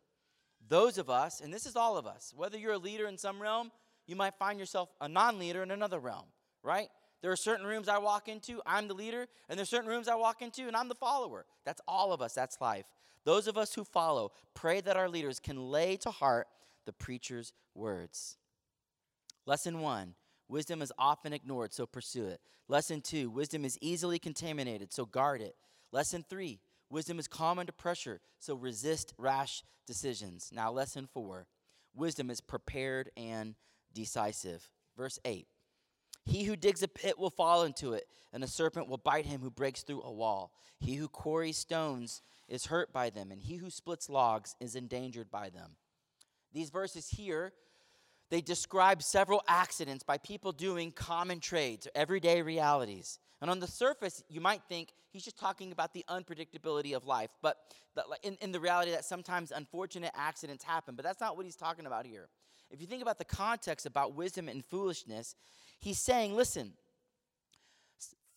[0.69, 3.43] Those of us, and this is all of us, whether you're a leader in some
[3.43, 3.73] realm,
[4.07, 6.27] you might find yourself a non leader in another realm,
[6.63, 6.89] right?
[7.21, 10.15] There are certain rooms I walk into, I'm the leader, and there's certain rooms I
[10.15, 11.47] walk into, and I'm the follower.
[11.65, 12.87] That's all of us, that's life.
[13.25, 16.47] Those of us who follow, pray that our leaders can lay to heart
[16.87, 18.37] the preacher's words.
[19.47, 20.15] Lesson one
[20.49, 22.41] Wisdom is often ignored, so pursue it.
[22.69, 25.57] Lesson two wisdom is easily contaminated, so guard it.
[25.93, 30.51] Lesson three wisdom is calm under pressure, so resist rash decisions.
[30.53, 31.47] Now, lesson four
[31.95, 33.55] wisdom is prepared and
[33.93, 34.71] decisive.
[34.97, 35.47] Verse 8
[36.25, 39.41] He who digs a pit will fall into it, and a serpent will bite him
[39.41, 40.53] who breaks through a wall.
[40.79, 45.31] He who quarries stones is hurt by them, and he who splits logs is endangered
[45.31, 45.77] by them.
[46.53, 47.53] These verses here
[48.31, 53.19] they describe several accidents by people doing common trades, everyday realities.
[53.41, 57.31] And on the surface, you might think he's just talking about the unpredictability of life,
[57.41, 57.57] but
[58.23, 60.95] in, in the reality that sometimes unfortunate accidents happen.
[60.95, 62.29] But that's not what he's talking about here.
[62.71, 65.35] If you think about the context about wisdom and foolishness,
[65.79, 66.75] he's saying, listen,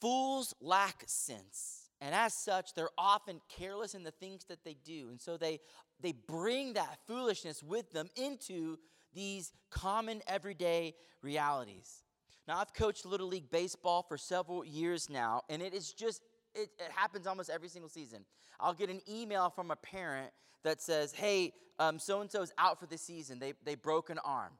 [0.01, 5.09] Fools lack sense, and as such, they're often careless in the things that they do.
[5.11, 5.59] And so they,
[6.01, 8.79] they bring that foolishness with them into
[9.14, 12.03] these common everyday realities.
[12.47, 16.22] Now, I've coached Little League Baseball for several years now, and it is just,
[16.55, 18.26] it, it happens almost every single season.
[18.59, 20.32] I'll get an email from a parent
[20.64, 21.53] that says, hey,
[21.97, 23.39] so and so is out for the season.
[23.39, 24.53] They, they broke an arm.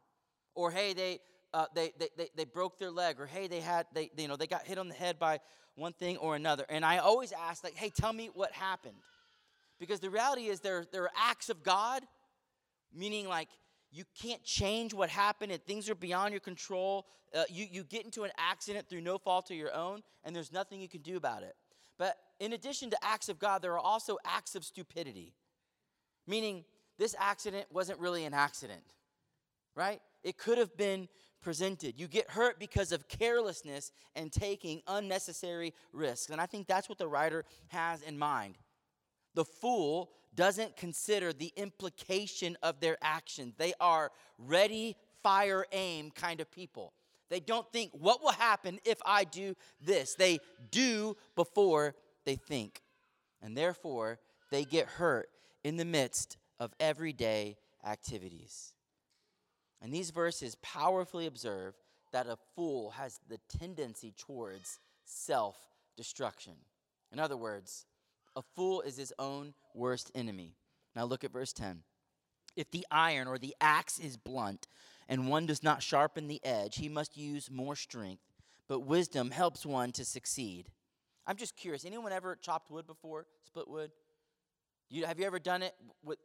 [0.56, 1.20] Or, hey, they,
[1.54, 3.20] uh, they, they, they, they broke their leg.
[3.20, 5.40] Or, hey, they, had, they, you know, they got hit on the head by
[5.76, 6.66] one thing or another.
[6.70, 8.98] And I always ask, like, hey, tell me what happened.
[9.80, 12.04] Because the reality is there, there are acts of God,
[12.94, 13.50] meaning like
[13.92, 17.06] you can't change what happened and things are beyond your control.
[17.36, 20.52] Uh, you, you get into an accident through no fault of your own, and there's
[20.52, 21.56] nothing you can do about it.
[21.98, 25.34] But in addition to acts of God, there are also acts of stupidity,
[26.26, 26.64] meaning
[26.98, 28.84] this accident wasn't really an accident,
[29.76, 30.00] right?
[30.24, 31.08] It could have been
[31.42, 32.00] presented.
[32.00, 36.32] You get hurt because of carelessness and taking unnecessary risks.
[36.32, 38.58] And I think that's what the writer has in mind.
[39.34, 43.56] The fool doesn't consider the implication of their actions.
[43.58, 46.94] They are ready, fire, aim kind of people.
[47.30, 50.16] They don't think, what will happen if I do this?
[50.16, 52.82] They do before they think.
[53.42, 54.20] And therefore,
[54.52, 55.30] they get hurt
[55.64, 58.74] in the midst of everyday activities.
[59.82, 61.74] And these verses powerfully observe
[62.12, 65.58] that a fool has the tendency towards self
[65.98, 66.54] destruction.
[67.12, 67.86] In other words,
[68.36, 70.56] a fool is his own worst enemy.
[70.96, 71.84] Now look at verse 10.
[72.56, 74.68] If the iron or the axe is blunt,
[75.08, 78.24] and one does not sharpen the edge, he must use more strength.
[78.68, 80.70] But wisdom helps one to succeed.
[81.26, 81.86] I'm just curious.
[81.86, 83.26] Anyone ever chopped wood before?
[83.46, 83.92] Split wood?
[84.90, 85.74] You, have you ever done it
[86.04, 86.20] with,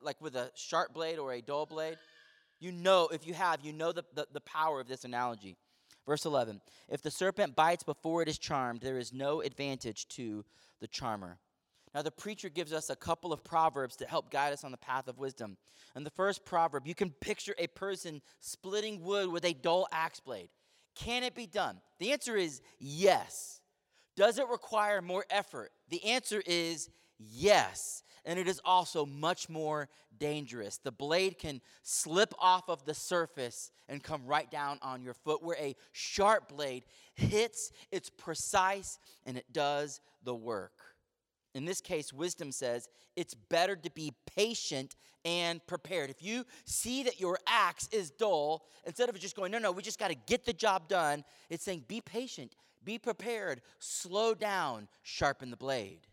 [0.00, 1.98] like with a sharp blade or a dull blade?
[2.58, 5.56] You know, if you have, you know the, the, the power of this analogy.
[6.06, 10.44] Verse 11 If the serpent bites before it is charmed, there is no advantage to
[10.80, 11.38] the charmer.
[11.96, 14.76] Now, the preacher gives us a couple of proverbs to help guide us on the
[14.76, 15.56] path of wisdom.
[15.94, 20.20] And the first proverb, you can picture a person splitting wood with a dull axe
[20.20, 20.50] blade.
[20.94, 21.80] Can it be done?
[21.98, 23.62] The answer is yes.
[24.14, 25.72] Does it require more effort?
[25.88, 28.02] The answer is yes.
[28.26, 29.88] And it is also much more
[30.18, 30.76] dangerous.
[30.76, 35.42] The blade can slip off of the surface and come right down on your foot,
[35.42, 36.82] where a sharp blade
[37.14, 40.72] hits, it's precise, and it does the work.
[41.56, 46.10] In this case, wisdom says it's better to be patient and prepared.
[46.10, 49.82] If you see that your axe is dull, instead of just going, no, no, we
[49.82, 52.54] just got to get the job done, it's saying be patient,
[52.84, 56.06] be prepared, slow down, sharpen the blade.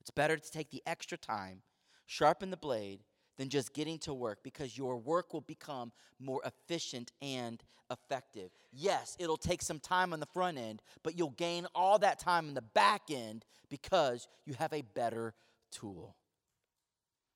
[0.00, 1.62] It's better to take the extra time
[2.06, 3.00] sharpen the blade
[3.36, 8.50] than just getting to work because your work will become more efficient and effective.
[8.72, 12.48] Yes, it'll take some time on the front end, but you'll gain all that time
[12.48, 15.34] in the back end because you have a better
[15.70, 16.16] tool.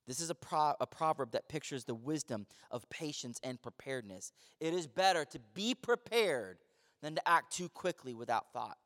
[0.06, 4.32] This is a, pro- a proverb that pictures the wisdom of patience and preparedness.
[4.58, 6.58] It is better to be prepared
[7.00, 8.78] than to act too quickly without thought.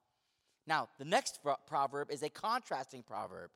[0.67, 3.51] Now, the next proverb is a contrasting proverb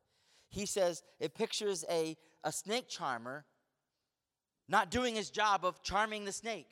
[0.49, 3.45] he says it pictures a, a snake charmer
[4.67, 6.69] not doing his job of charming the snake.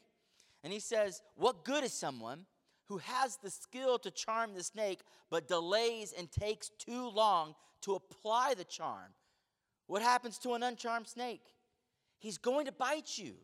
[0.63, 2.45] And he says, What good is someone
[2.88, 7.95] who has the skill to charm the snake but delays and takes too long to
[7.95, 9.13] apply the charm?
[9.88, 11.43] What happens to an uncharmed snake?
[12.19, 13.36] He's going to bite you.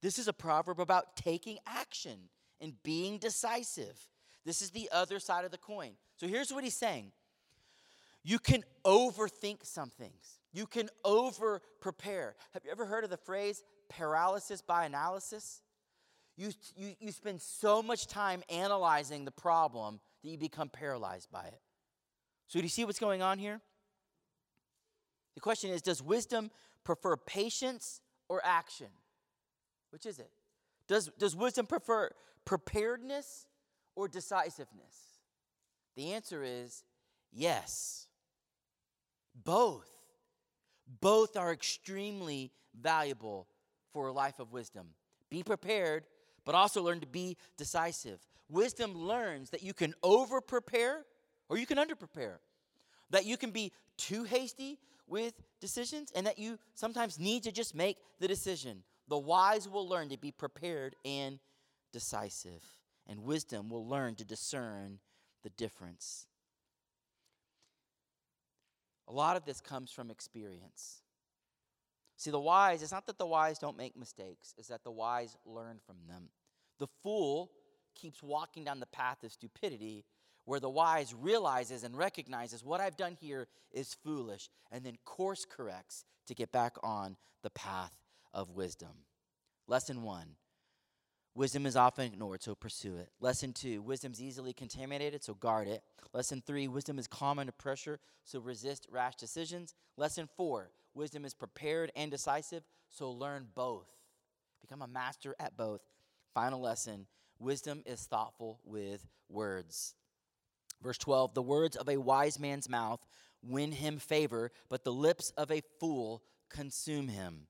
[0.00, 2.18] This is a proverb about taking action
[2.60, 4.08] and being decisive.
[4.44, 5.92] This is the other side of the coin.
[6.16, 7.12] So here's what he's saying
[8.24, 10.38] you can overthink some things.
[10.52, 12.34] You can over prepare.
[12.52, 15.62] Have you ever heard of the phrase paralysis by analysis?
[16.36, 21.44] You, you, you spend so much time analyzing the problem that you become paralyzed by
[21.44, 21.60] it.
[22.46, 23.60] So, do you see what's going on here?
[25.34, 26.50] The question is Does wisdom
[26.84, 28.88] prefer patience or action?
[29.90, 30.30] Which is it?
[30.88, 32.10] Does, does wisdom prefer
[32.44, 33.46] preparedness
[33.94, 35.20] or decisiveness?
[35.96, 36.82] The answer is
[37.32, 38.08] yes.
[39.34, 39.90] Both.
[41.00, 43.48] Both are extremely valuable
[43.92, 44.88] for a life of wisdom.
[45.30, 46.04] Be prepared,
[46.44, 48.20] but also learn to be decisive.
[48.48, 51.04] Wisdom learns that you can over prepare
[51.48, 52.40] or you can under prepare,
[53.10, 57.74] that you can be too hasty with decisions, and that you sometimes need to just
[57.74, 58.82] make the decision.
[59.08, 61.38] The wise will learn to be prepared and
[61.92, 62.64] decisive,
[63.06, 64.98] and wisdom will learn to discern
[65.42, 66.26] the difference.
[69.08, 71.02] A lot of this comes from experience.
[72.16, 75.36] See, the wise, it's not that the wise don't make mistakes, it's that the wise
[75.44, 76.28] learn from them.
[76.78, 77.50] The fool
[77.94, 80.04] keeps walking down the path of stupidity,
[80.44, 85.44] where the wise realizes and recognizes what I've done here is foolish, and then course
[85.44, 87.96] corrects to get back on the path
[88.32, 89.04] of wisdom.
[89.66, 90.36] Lesson one
[91.34, 93.08] Wisdom is often ignored, so pursue it.
[93.20, 95.82] Lesson two, wisdom's easily contaminated, so guard it.
[96.12, 99.74] Lesson three, wisdom is calm under pressure, so resist rash decisions.
[99.96, 103.88] Lesson four, wisdom is prepared and decisive, so learn both.
[104.60, 105.80] Become a master at both.
[106.34, 107.06] Final lesson,
[107.38, 109.94] wisdom is thoughtful with words.
[110.82, 113.00] Verse 12, the words of a wise man's mouth
[113.42, 117.46] win him favor, but the lips of a fool consume him.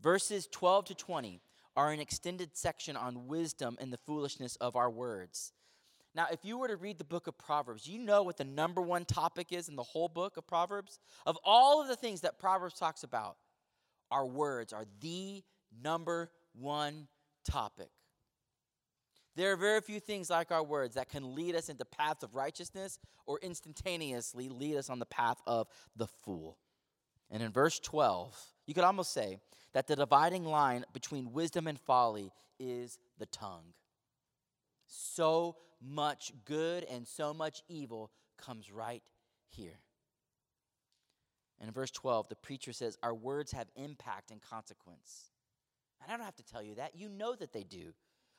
[0.00, 1.40] Verses 12 to 20
[1.76, 5.52] are an extended section on wisdom and the foolishness of our words.
[6.14, 8.82] Now, if you were to read the book of Proverbs, you know what the number
[8.82, 10.98] one topic is in the whole book of Proverbs?
[11.24, 13.36] Of all of the things that Proverbs talks about,
[14.10, 15.42] our words are the
[15.82, 17.08] number one
[17.50, 17.88] topic.
[19.34, 22.34] There are very few things like our words that can lead us into paths of
[22.34, 26.58] righteousness or instantaneously lead us on the path of the fool.
[27.30, 29.38] And in verse 12, you could almost say
[29.72, 33.74] that the dividing line between wisdom and folly is the tongue.
[34.86, 39.02] So much good and so much evil comes right
[39.48, 39.80] here.
[41.58, 45.30] And in verse 12, the preacher says, Our words have impact and consequence.
[46.00, 46.96] And I don't have to tell you that.
[46.96, 47.92] You know that they do.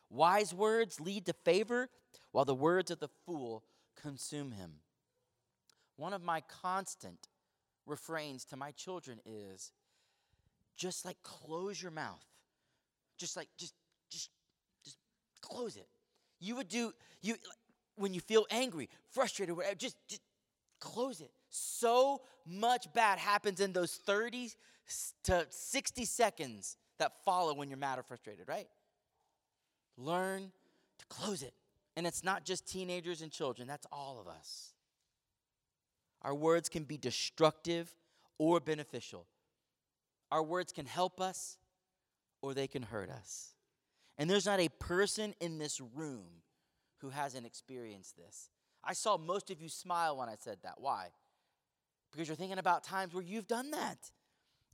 [0.09, 1.89] Wise words lead to favor,
[2.31, 3.63] while the words of the fool
[3.99, 4.73] consume him.
[5.95, 7.29] One of my constant
[7.85, 9.71] refrains to my children is
[10.75, 12.23] just like close your mouth.
[13.17, 13.73] Just like just
[14.09, 14.29] just
[14.83, 14.97] just
[15.41, 15.87] close it.
[16.39, 17.35] You would do you
[17.95, 20.21] when you feel angry, frustrated, whatever, just just
[20.79, 21.31] close it.
[21.49, 24.51] So much bad happens in those 30
[25.23, 28.67] to 60 seconds that follow when you're mad or frustrated, right?
[29.97, 30.51] Learn
[30.99, 31.53] to close it.
[31.95, 34.73] And it's not just teenagers and children, that's all of us.
[36.23, 37.93] Our words can be destructive
[38.37, 39.27] or beneficial.
[40.33, 41.59] Our words can help us
[42.41, 43.53] or they can hurt us.
[44.17, 46.25] And there's not a person in this room
[47.01, 48.49] who hasn't experienced this.
[48.83, 50.81] I saw most of you smile when I said that.
[50.81, 51.09] Why?
[52.11, 54.09] Because you're thinking about times where you've done that.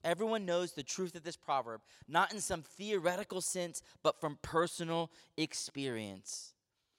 [0.01, 5.11] Everyone knows the truth of this proverb, not in some theoretical sense, but from personal
[5.35, 6.53] experience.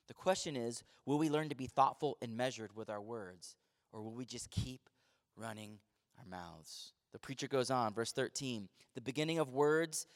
[0.07, 3.57] The question is will we learn to be thoughtful and measured with our words,
[3.91, 4.91] or will we just keep
[5.35, 5.79] running
[6.19, 6.93] our mouths?
[7.13, 8.69] The preacher goes on, verse 13.
[8.95, 10.07] The beginning of words,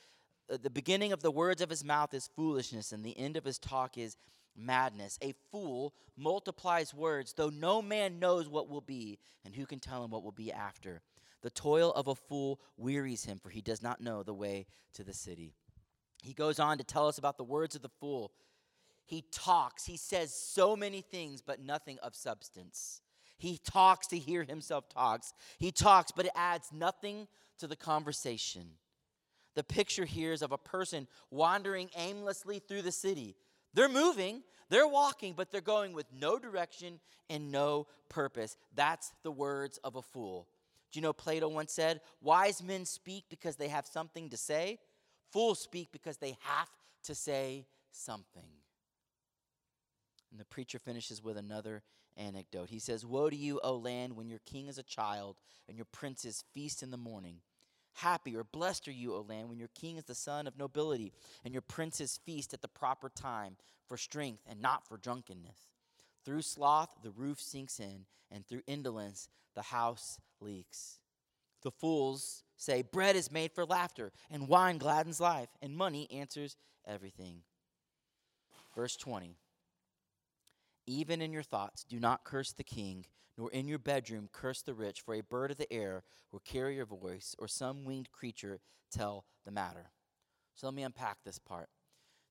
[0.53, 3.45] uh, the beginning of the words of his mouth is foolishness, and the end of
[3.45, 4.17] his talk is
[4.57, 5.19] madness.
[5.23, 10.05] A fool multiplies words, though no man knows what will be, and who can tell
[10.05, 11.03] him what will be after.
[11.43, 15.05] The toil of a fool wearies him, for he does not know the way to
[15.05, 15.55] the city.
[16.23, 18.33] He goes on to tell us about the words of the fool.
[19.05, 23.03] He talks, he says so many things, but nothing of substance.
[23.37, 25.33] He talks to hear himself talks.
[25.59, 27.29] He talks, but it adds nothing
[27.59, 28.71] to the conversation.
[29.55, 33.37] The picture here is of a person wandering aimlessly through the city.
[33.73, 38.57] They're moving, they're walking, but they're going with no direction and no purpose.
[38.75, 40.49] That's the words of a fool.
[40.91, 44.79] Do you know Plato once said, Wise men speak because they have something to say,
[45.33, 46.69] fools speak because they have
[47.05, 48.43] to say something.
[50.31, 51.83] And the preacher finishes with another
[52.17, 52.71] anecdote.
[52.71, 55.37] He says, Woe to you, O land, when your king is a child
[55.69, 57.41] and your princes feast in the morning.
[57.95, 61.13] Happy or blessed are you, O land, when your king is the son of nobility
[61.45, 63.57] and your princes feast at the proper time
[63.87, 65.69] for strength and not for drunkenness.
[66.25, 70.99] Through sloth, the roof sinks in, and through indolence, the house leaks.
[71.63, 76.57] The fools say, Bread is made for laughter, and wine gladdens life, and money answers
[76.87, 77.43] everything.
[78.75, 79.37] Verse 20
[80.87, 83.07] even in your thoughts, do not curse the king,
[83.37, 86.77] nor in your bedroom curse the rich, for a bird of the air will carry
[86.77, 88.61] your voice, or some winged creature
[88.91, 89.91] tell the matter.
[90.55, 91.69] So let me unpack this part.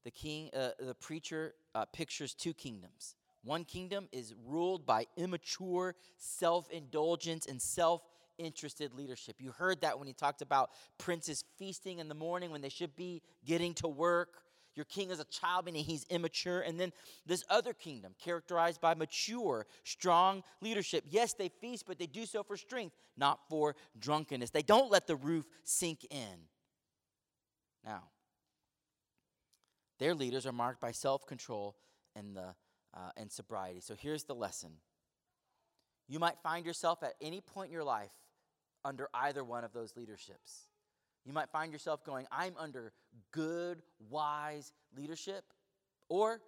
[0.03, 3.15] The king, uh, the preacher uh, pictures two kingdoms.
[3.43, 8.01] One kingdom is ruled by immature, self indulgence, and self
[8.37, 9.35] interested leadership.
[9.39, 12.95] You heard that when he talked about princes feasting in the morning when they should
[12.95, 14.43] be getting to work
[14.75, 16.61] your king is a child, meaning he's immature.
[16.61, 16.91] And then
[17.25, 21.03] this other kingdom, characterized by mature, strong leadership.
[21.09, 24.49] Yes, they feast, but they do so for strength, not for drunkenness.
[24.49, 26.47] They don't let the roof sink in.
[27.85, 28.03] Now,
[29.99, 31.75] their leaders are marked by self control
[32.15, 32.55] and, the,
[32.93, 33.79] uh, and sobriety.
[33.79, 34.71] So here's the lesson
[36.07, 38.11] you might find yourself at any point in your life
[38.83, 40.67] under either one of those leaderships.
[41.25, 42.91] You might find yourself going, I'm under
[43.31, 45.45] good, wise leadership,
[46.09, 46.41] or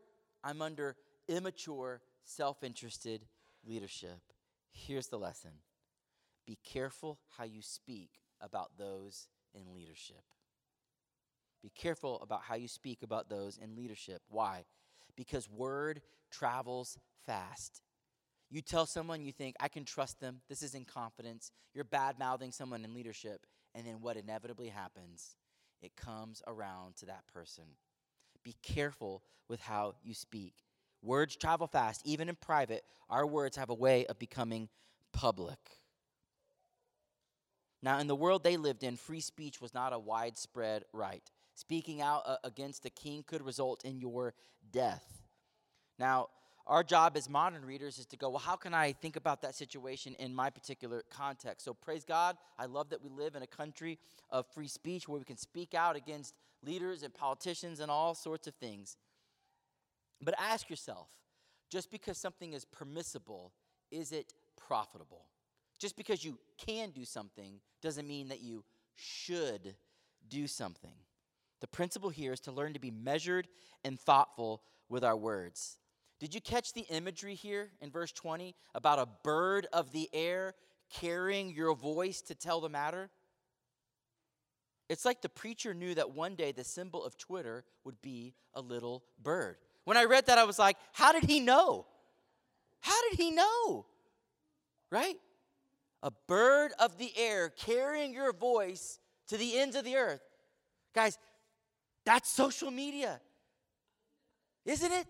[0.44, 0.96] I'm under
[1.28, 3.26] immature, self interested
[3.66, 4.20] leadership.
[4.72, 5.52] Here's the lesson
[6.46, 8.10] be careful how you speak
[8.42, 10.24] about those in leadership.
[11.64, 14.22] Be careful about how you speak about those in leadership.
[14.30, 14.66] Why?
[15.16, 17.82] Because word travels fast.
[18.52, 21.52] You tell someone you think, I can trust them, this is in confidence.
[21.74, 23.48] You're bad mouthing someone in leadership.
[23.76, 25.36] And then what inevitably happens?
[25.82, 27.66] It comes around to that person.
[28.44, 30.54] Be careful with how you speak.
[31.02, 32.02] Words travel fast.
[32.06, 34.70] Even in private, our words have a way of becoming
[35.12, 35.60] public.
[37.84, 41.30] Now, in the world they lived in, free speech was not a widespread right.
[41.54, 44.34] Speaking out uh, against a king could result in your
[44.72, 45.22] death.
[46.00, 46.30] Now,
[46.68, 49.54] our job as modern readers is to go, well, how can I think about that
[49.54, 51.64] situation in my particular context?
[51.64, 52.38] So, praise God.
[52.58, 54.00] I love that we live in a country
[54.32, 58.48] of free speech where we can speak out against leaders and politicians and all sorts
[58.48, 58.98] of things.
[60.22, 61.10] But ask yourself
[61.70, 63.52] just because something is permissible,
[63.92, 65.26] is it profitable?
[65.78, 68.64] Just because you can do something doesn't mean that you
[68.96, 69.76] should
[70.30, 70.96] do something.
[71.62, 73.48] The principle here is to learn to be measured
[73.84, 75.78] and thoughtful with our words.
[76.20, 80.54] Did you catch the imagery here in verse 20 about a bird of the air
[80.94, 83.10] carrying your voice to tell the matter?
[84.88, 88.62] It's like the preacher knew that one day the symbol of Twitter would be a
[88.62, 89.58] little bird.
[89.84, 91.86] When I read that, I was like, how did he know?
[92.82, 93.86] How did he know?
[94.92, 95.16] Right?
[96.04, 100.22] A bird of the air carrying your voice to the ends of the earth.
[100.94, 101.18] Guys,
[102.06, 103.20] that's social media.
[104.66, 105.08] Isn't it?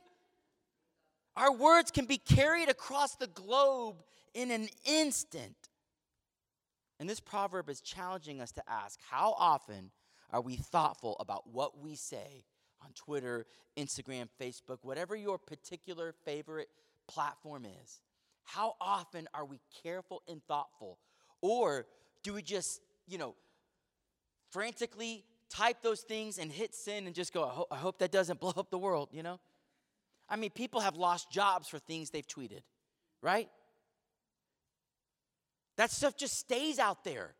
[1.37, 5.55] Our words can be carried across the globe in an instant.
[6.99, 9.91] And this proverb is challenging us to ask how often
[10.31, 12.45] are we thoughtful about what we say
[12.83, 13.45] on Twitter,
[13.77, 16.69] Instagram, Facebook, whatever your particular favorite
[17.07, 18.01] platform is?
[18.43, 20.99] How often are we careful and thoughtful?
[21.41, 21.85] Or
[22.23, 23.35] do we just, you know,
[24.51, 28.11] frantically type those things and hit send and just go, I, ho- I hope that
[28.11, 29.39] doesn't blow up the world, you know?
[30.29, 32.61] I mean, people have lost jobs for things they've tweeted,
[33.21, 33.49] right?
[35.77, 37.35] That stuff just stays out there.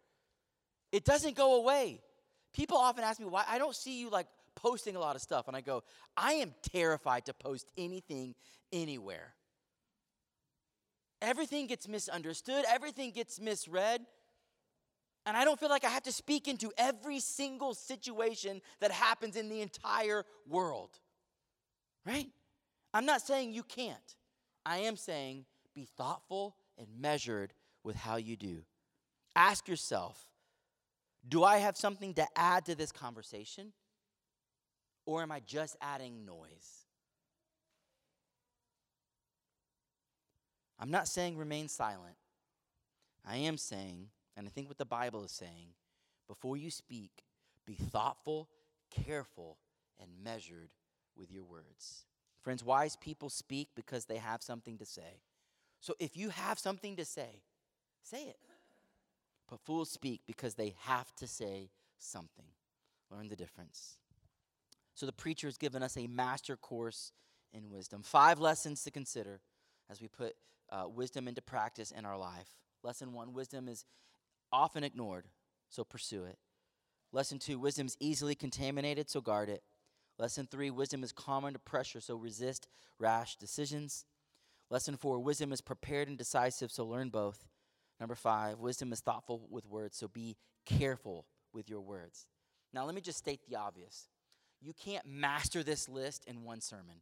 [0.91, 2.01] It doesn't go away.
[2.53, 5.47] People often ask me why I don't see you like posting a lot of stuff.
[5.47, 5.83] And I go,
[6.15, 8.35] I am terrified to post anything
[8.71, 9.33] anywhere.
[11.21, 14.01] Everything gets misunderstood, everything gets misread.
[15.25, 19.35] And I don't feel like I have to speak into every single situation that happens
[19.35, 20.91] in the entire world.
[22.05, 22.27] Right?
[22.95, 24.15] I'm not saying you can't.
[24.65, 25.43] I am saying
[25.73, 27.51] be thoughtful and measured
[27.83, 28.59] with how you do.
[29.35, 30.29] Ask yourself
[31.27, 33.73] do I have something to add to this conversation?
[35.05, 36.85] Or am I just adding noise?
[40.79, 42.15] I'm not saying remain silent.
[43.25, 45.73] I am saying, and I think what the Bible is saying,
[46.29, 47.11] before you speak,
[47.65, 48.47] be thoughtful,
[48.89, 49.57] careful,
[49.99, 50.69] and measured
[51.17, 52.05] with your words.
[52.45, 55.23] Friends, wise people speak because they have something to say.
[55.79, 57.41] So if you have something to say,
[58.03, 58.37] say it.
[59.49, 62.45] But fools speak because they have to say something.
[63.09, 63.97] Learn the difference.
[64.93, 67.13] So the preacher has given us a master course
[67.51, 68.03] in wisdom.
[68.03, 69.41] Five lessons to consider
[69.89, 70.35] as we put
[70.69, 72.49] uh, wisdom into practice in our life.
[72.83, 73.85] Lesson one wisdom is
[74.53, 75.25] often ignored,
[75.69, 76.37] so pursue it.
[77.11, 79.63] Lesson two wisdom is easily contaminated, so guard it.
[80.17, 82.67] Lesson three wisdom is common to pressure, so resist
[82.99, 84.05] rash decisions.
[84.69, 87.47] Lesson four wisdom is prepared and decisive, so learn both.
[87.99, 92.27] Number five, wisdom is thoughtful with words, so be careful with your words.
[92.73, 94.09] Now, let me just state the obvious.
[94.61, 97.01] You can't master this list in one sermon.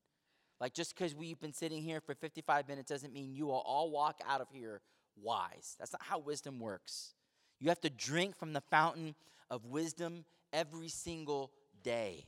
[0.60, 3.90] Like, just because we've been sitting here for 55 minutes doesn't mean you will all
[3.90, 4.82] walk out of here
[5.16, 5.76] wise.
[5.80, 7.16] That's not how wisdom works.
[7.60, 9.16] You have to drink from the fountain
[9.50, 11.52] of wisdom every single
[11.84, 12.28] day.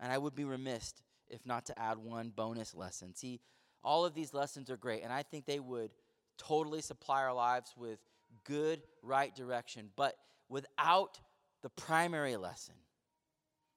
[0.00, 0.94] And I would be remiss
[1.28, 3.14] if not to add one bonus lesson.
[3.14, 3.40] See,
[3.84, 5.90] all of these lessons are great, and I think they would
[6.36, 7.98] totally supply our lives with
[8.44, 9.90] good, right direction.
[9.96, 10.16] But
[10.48, 11.20] without
[11.62, 12.74] the primary lesson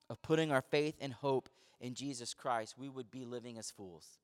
[0.08, 1.48] of putting our faith and hope
[1.80, 4.18] in Jesus Christ, we would be living as fools.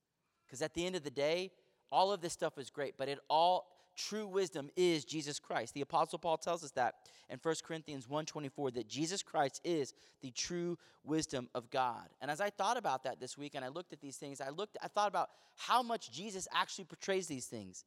[0.47, 1.51] Because at the end of the day,
[1.91, 5.75] all of this stuff is great, but it all true wisdom is Jesus Christ.
[5.75, 6.95] The apostle Paul tells us that
[7.29, 12.09] in 1 Corinthians 1:24 that Jesus Christ is the true wisdom of God.
[12.21, 14.51] And as I thought about that this week and I looked at these things, I
[14.51, 17.85] looked I thought about how much Jesus actually portrays these things.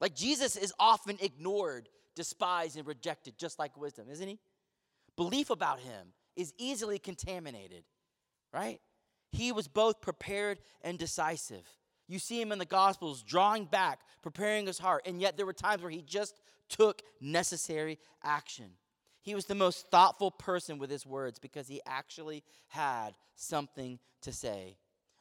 [0.00, 4.40] Like Jesus is often ignored, despised and rejected just like wisdom, isn't he?
[5.16, 7.84] Belief about him is easily contaminated,
[8.52, 8.80] right?
[9.30, 11.66] He was both prepared and decisive.
[12.08, 15.52] You see him in the Gospels drawing back, preparing his heart, and yet there were
[15.52, 18.70] times where he just took necessary action.
[19.22, 24.32] He was the most thoughtful person with his words because he actually had something to
[24.32, 24.76] say.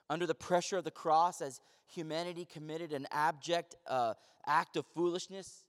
[0.09, 4.15] Under the pressure of the cross, as humanity committed an abject uh,
[4.45, 5.65] act of foolishness,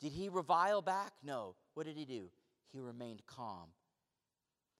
[0.00, 1.12] did he revile back?
[1.22, 1.56] No.
[1.74, 2.30] What did he do?
[2.72, 3.70] He remained calm.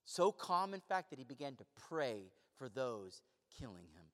[0.04, 3.22] So calm, in fact, that he began to pray for those
[3.58, 4.04] killing him.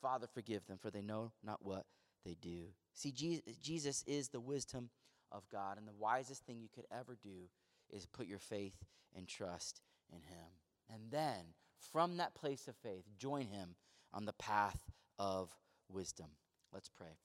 [0.00, 1.84] Father, forgive them, for they know not what
[2.24, 2.66] they do.
[2.94, 4.90] See, Jesus is the wisdom
[5.32, 7.48] of God, and the wisest thing you could ever do
[7.90, 8.76] is put your faith
[9.16, 9.80] and trust
[10.12, 10.46] in Him.
[10.92, 11.54] And then,
[11.92, 13.74] from that place of faith, join Him
[14.12, 14.78] on the path
[15.18, 15.50] of
[15.88, 16.26] wisdom.
[16.72, 17.18] Let's pray.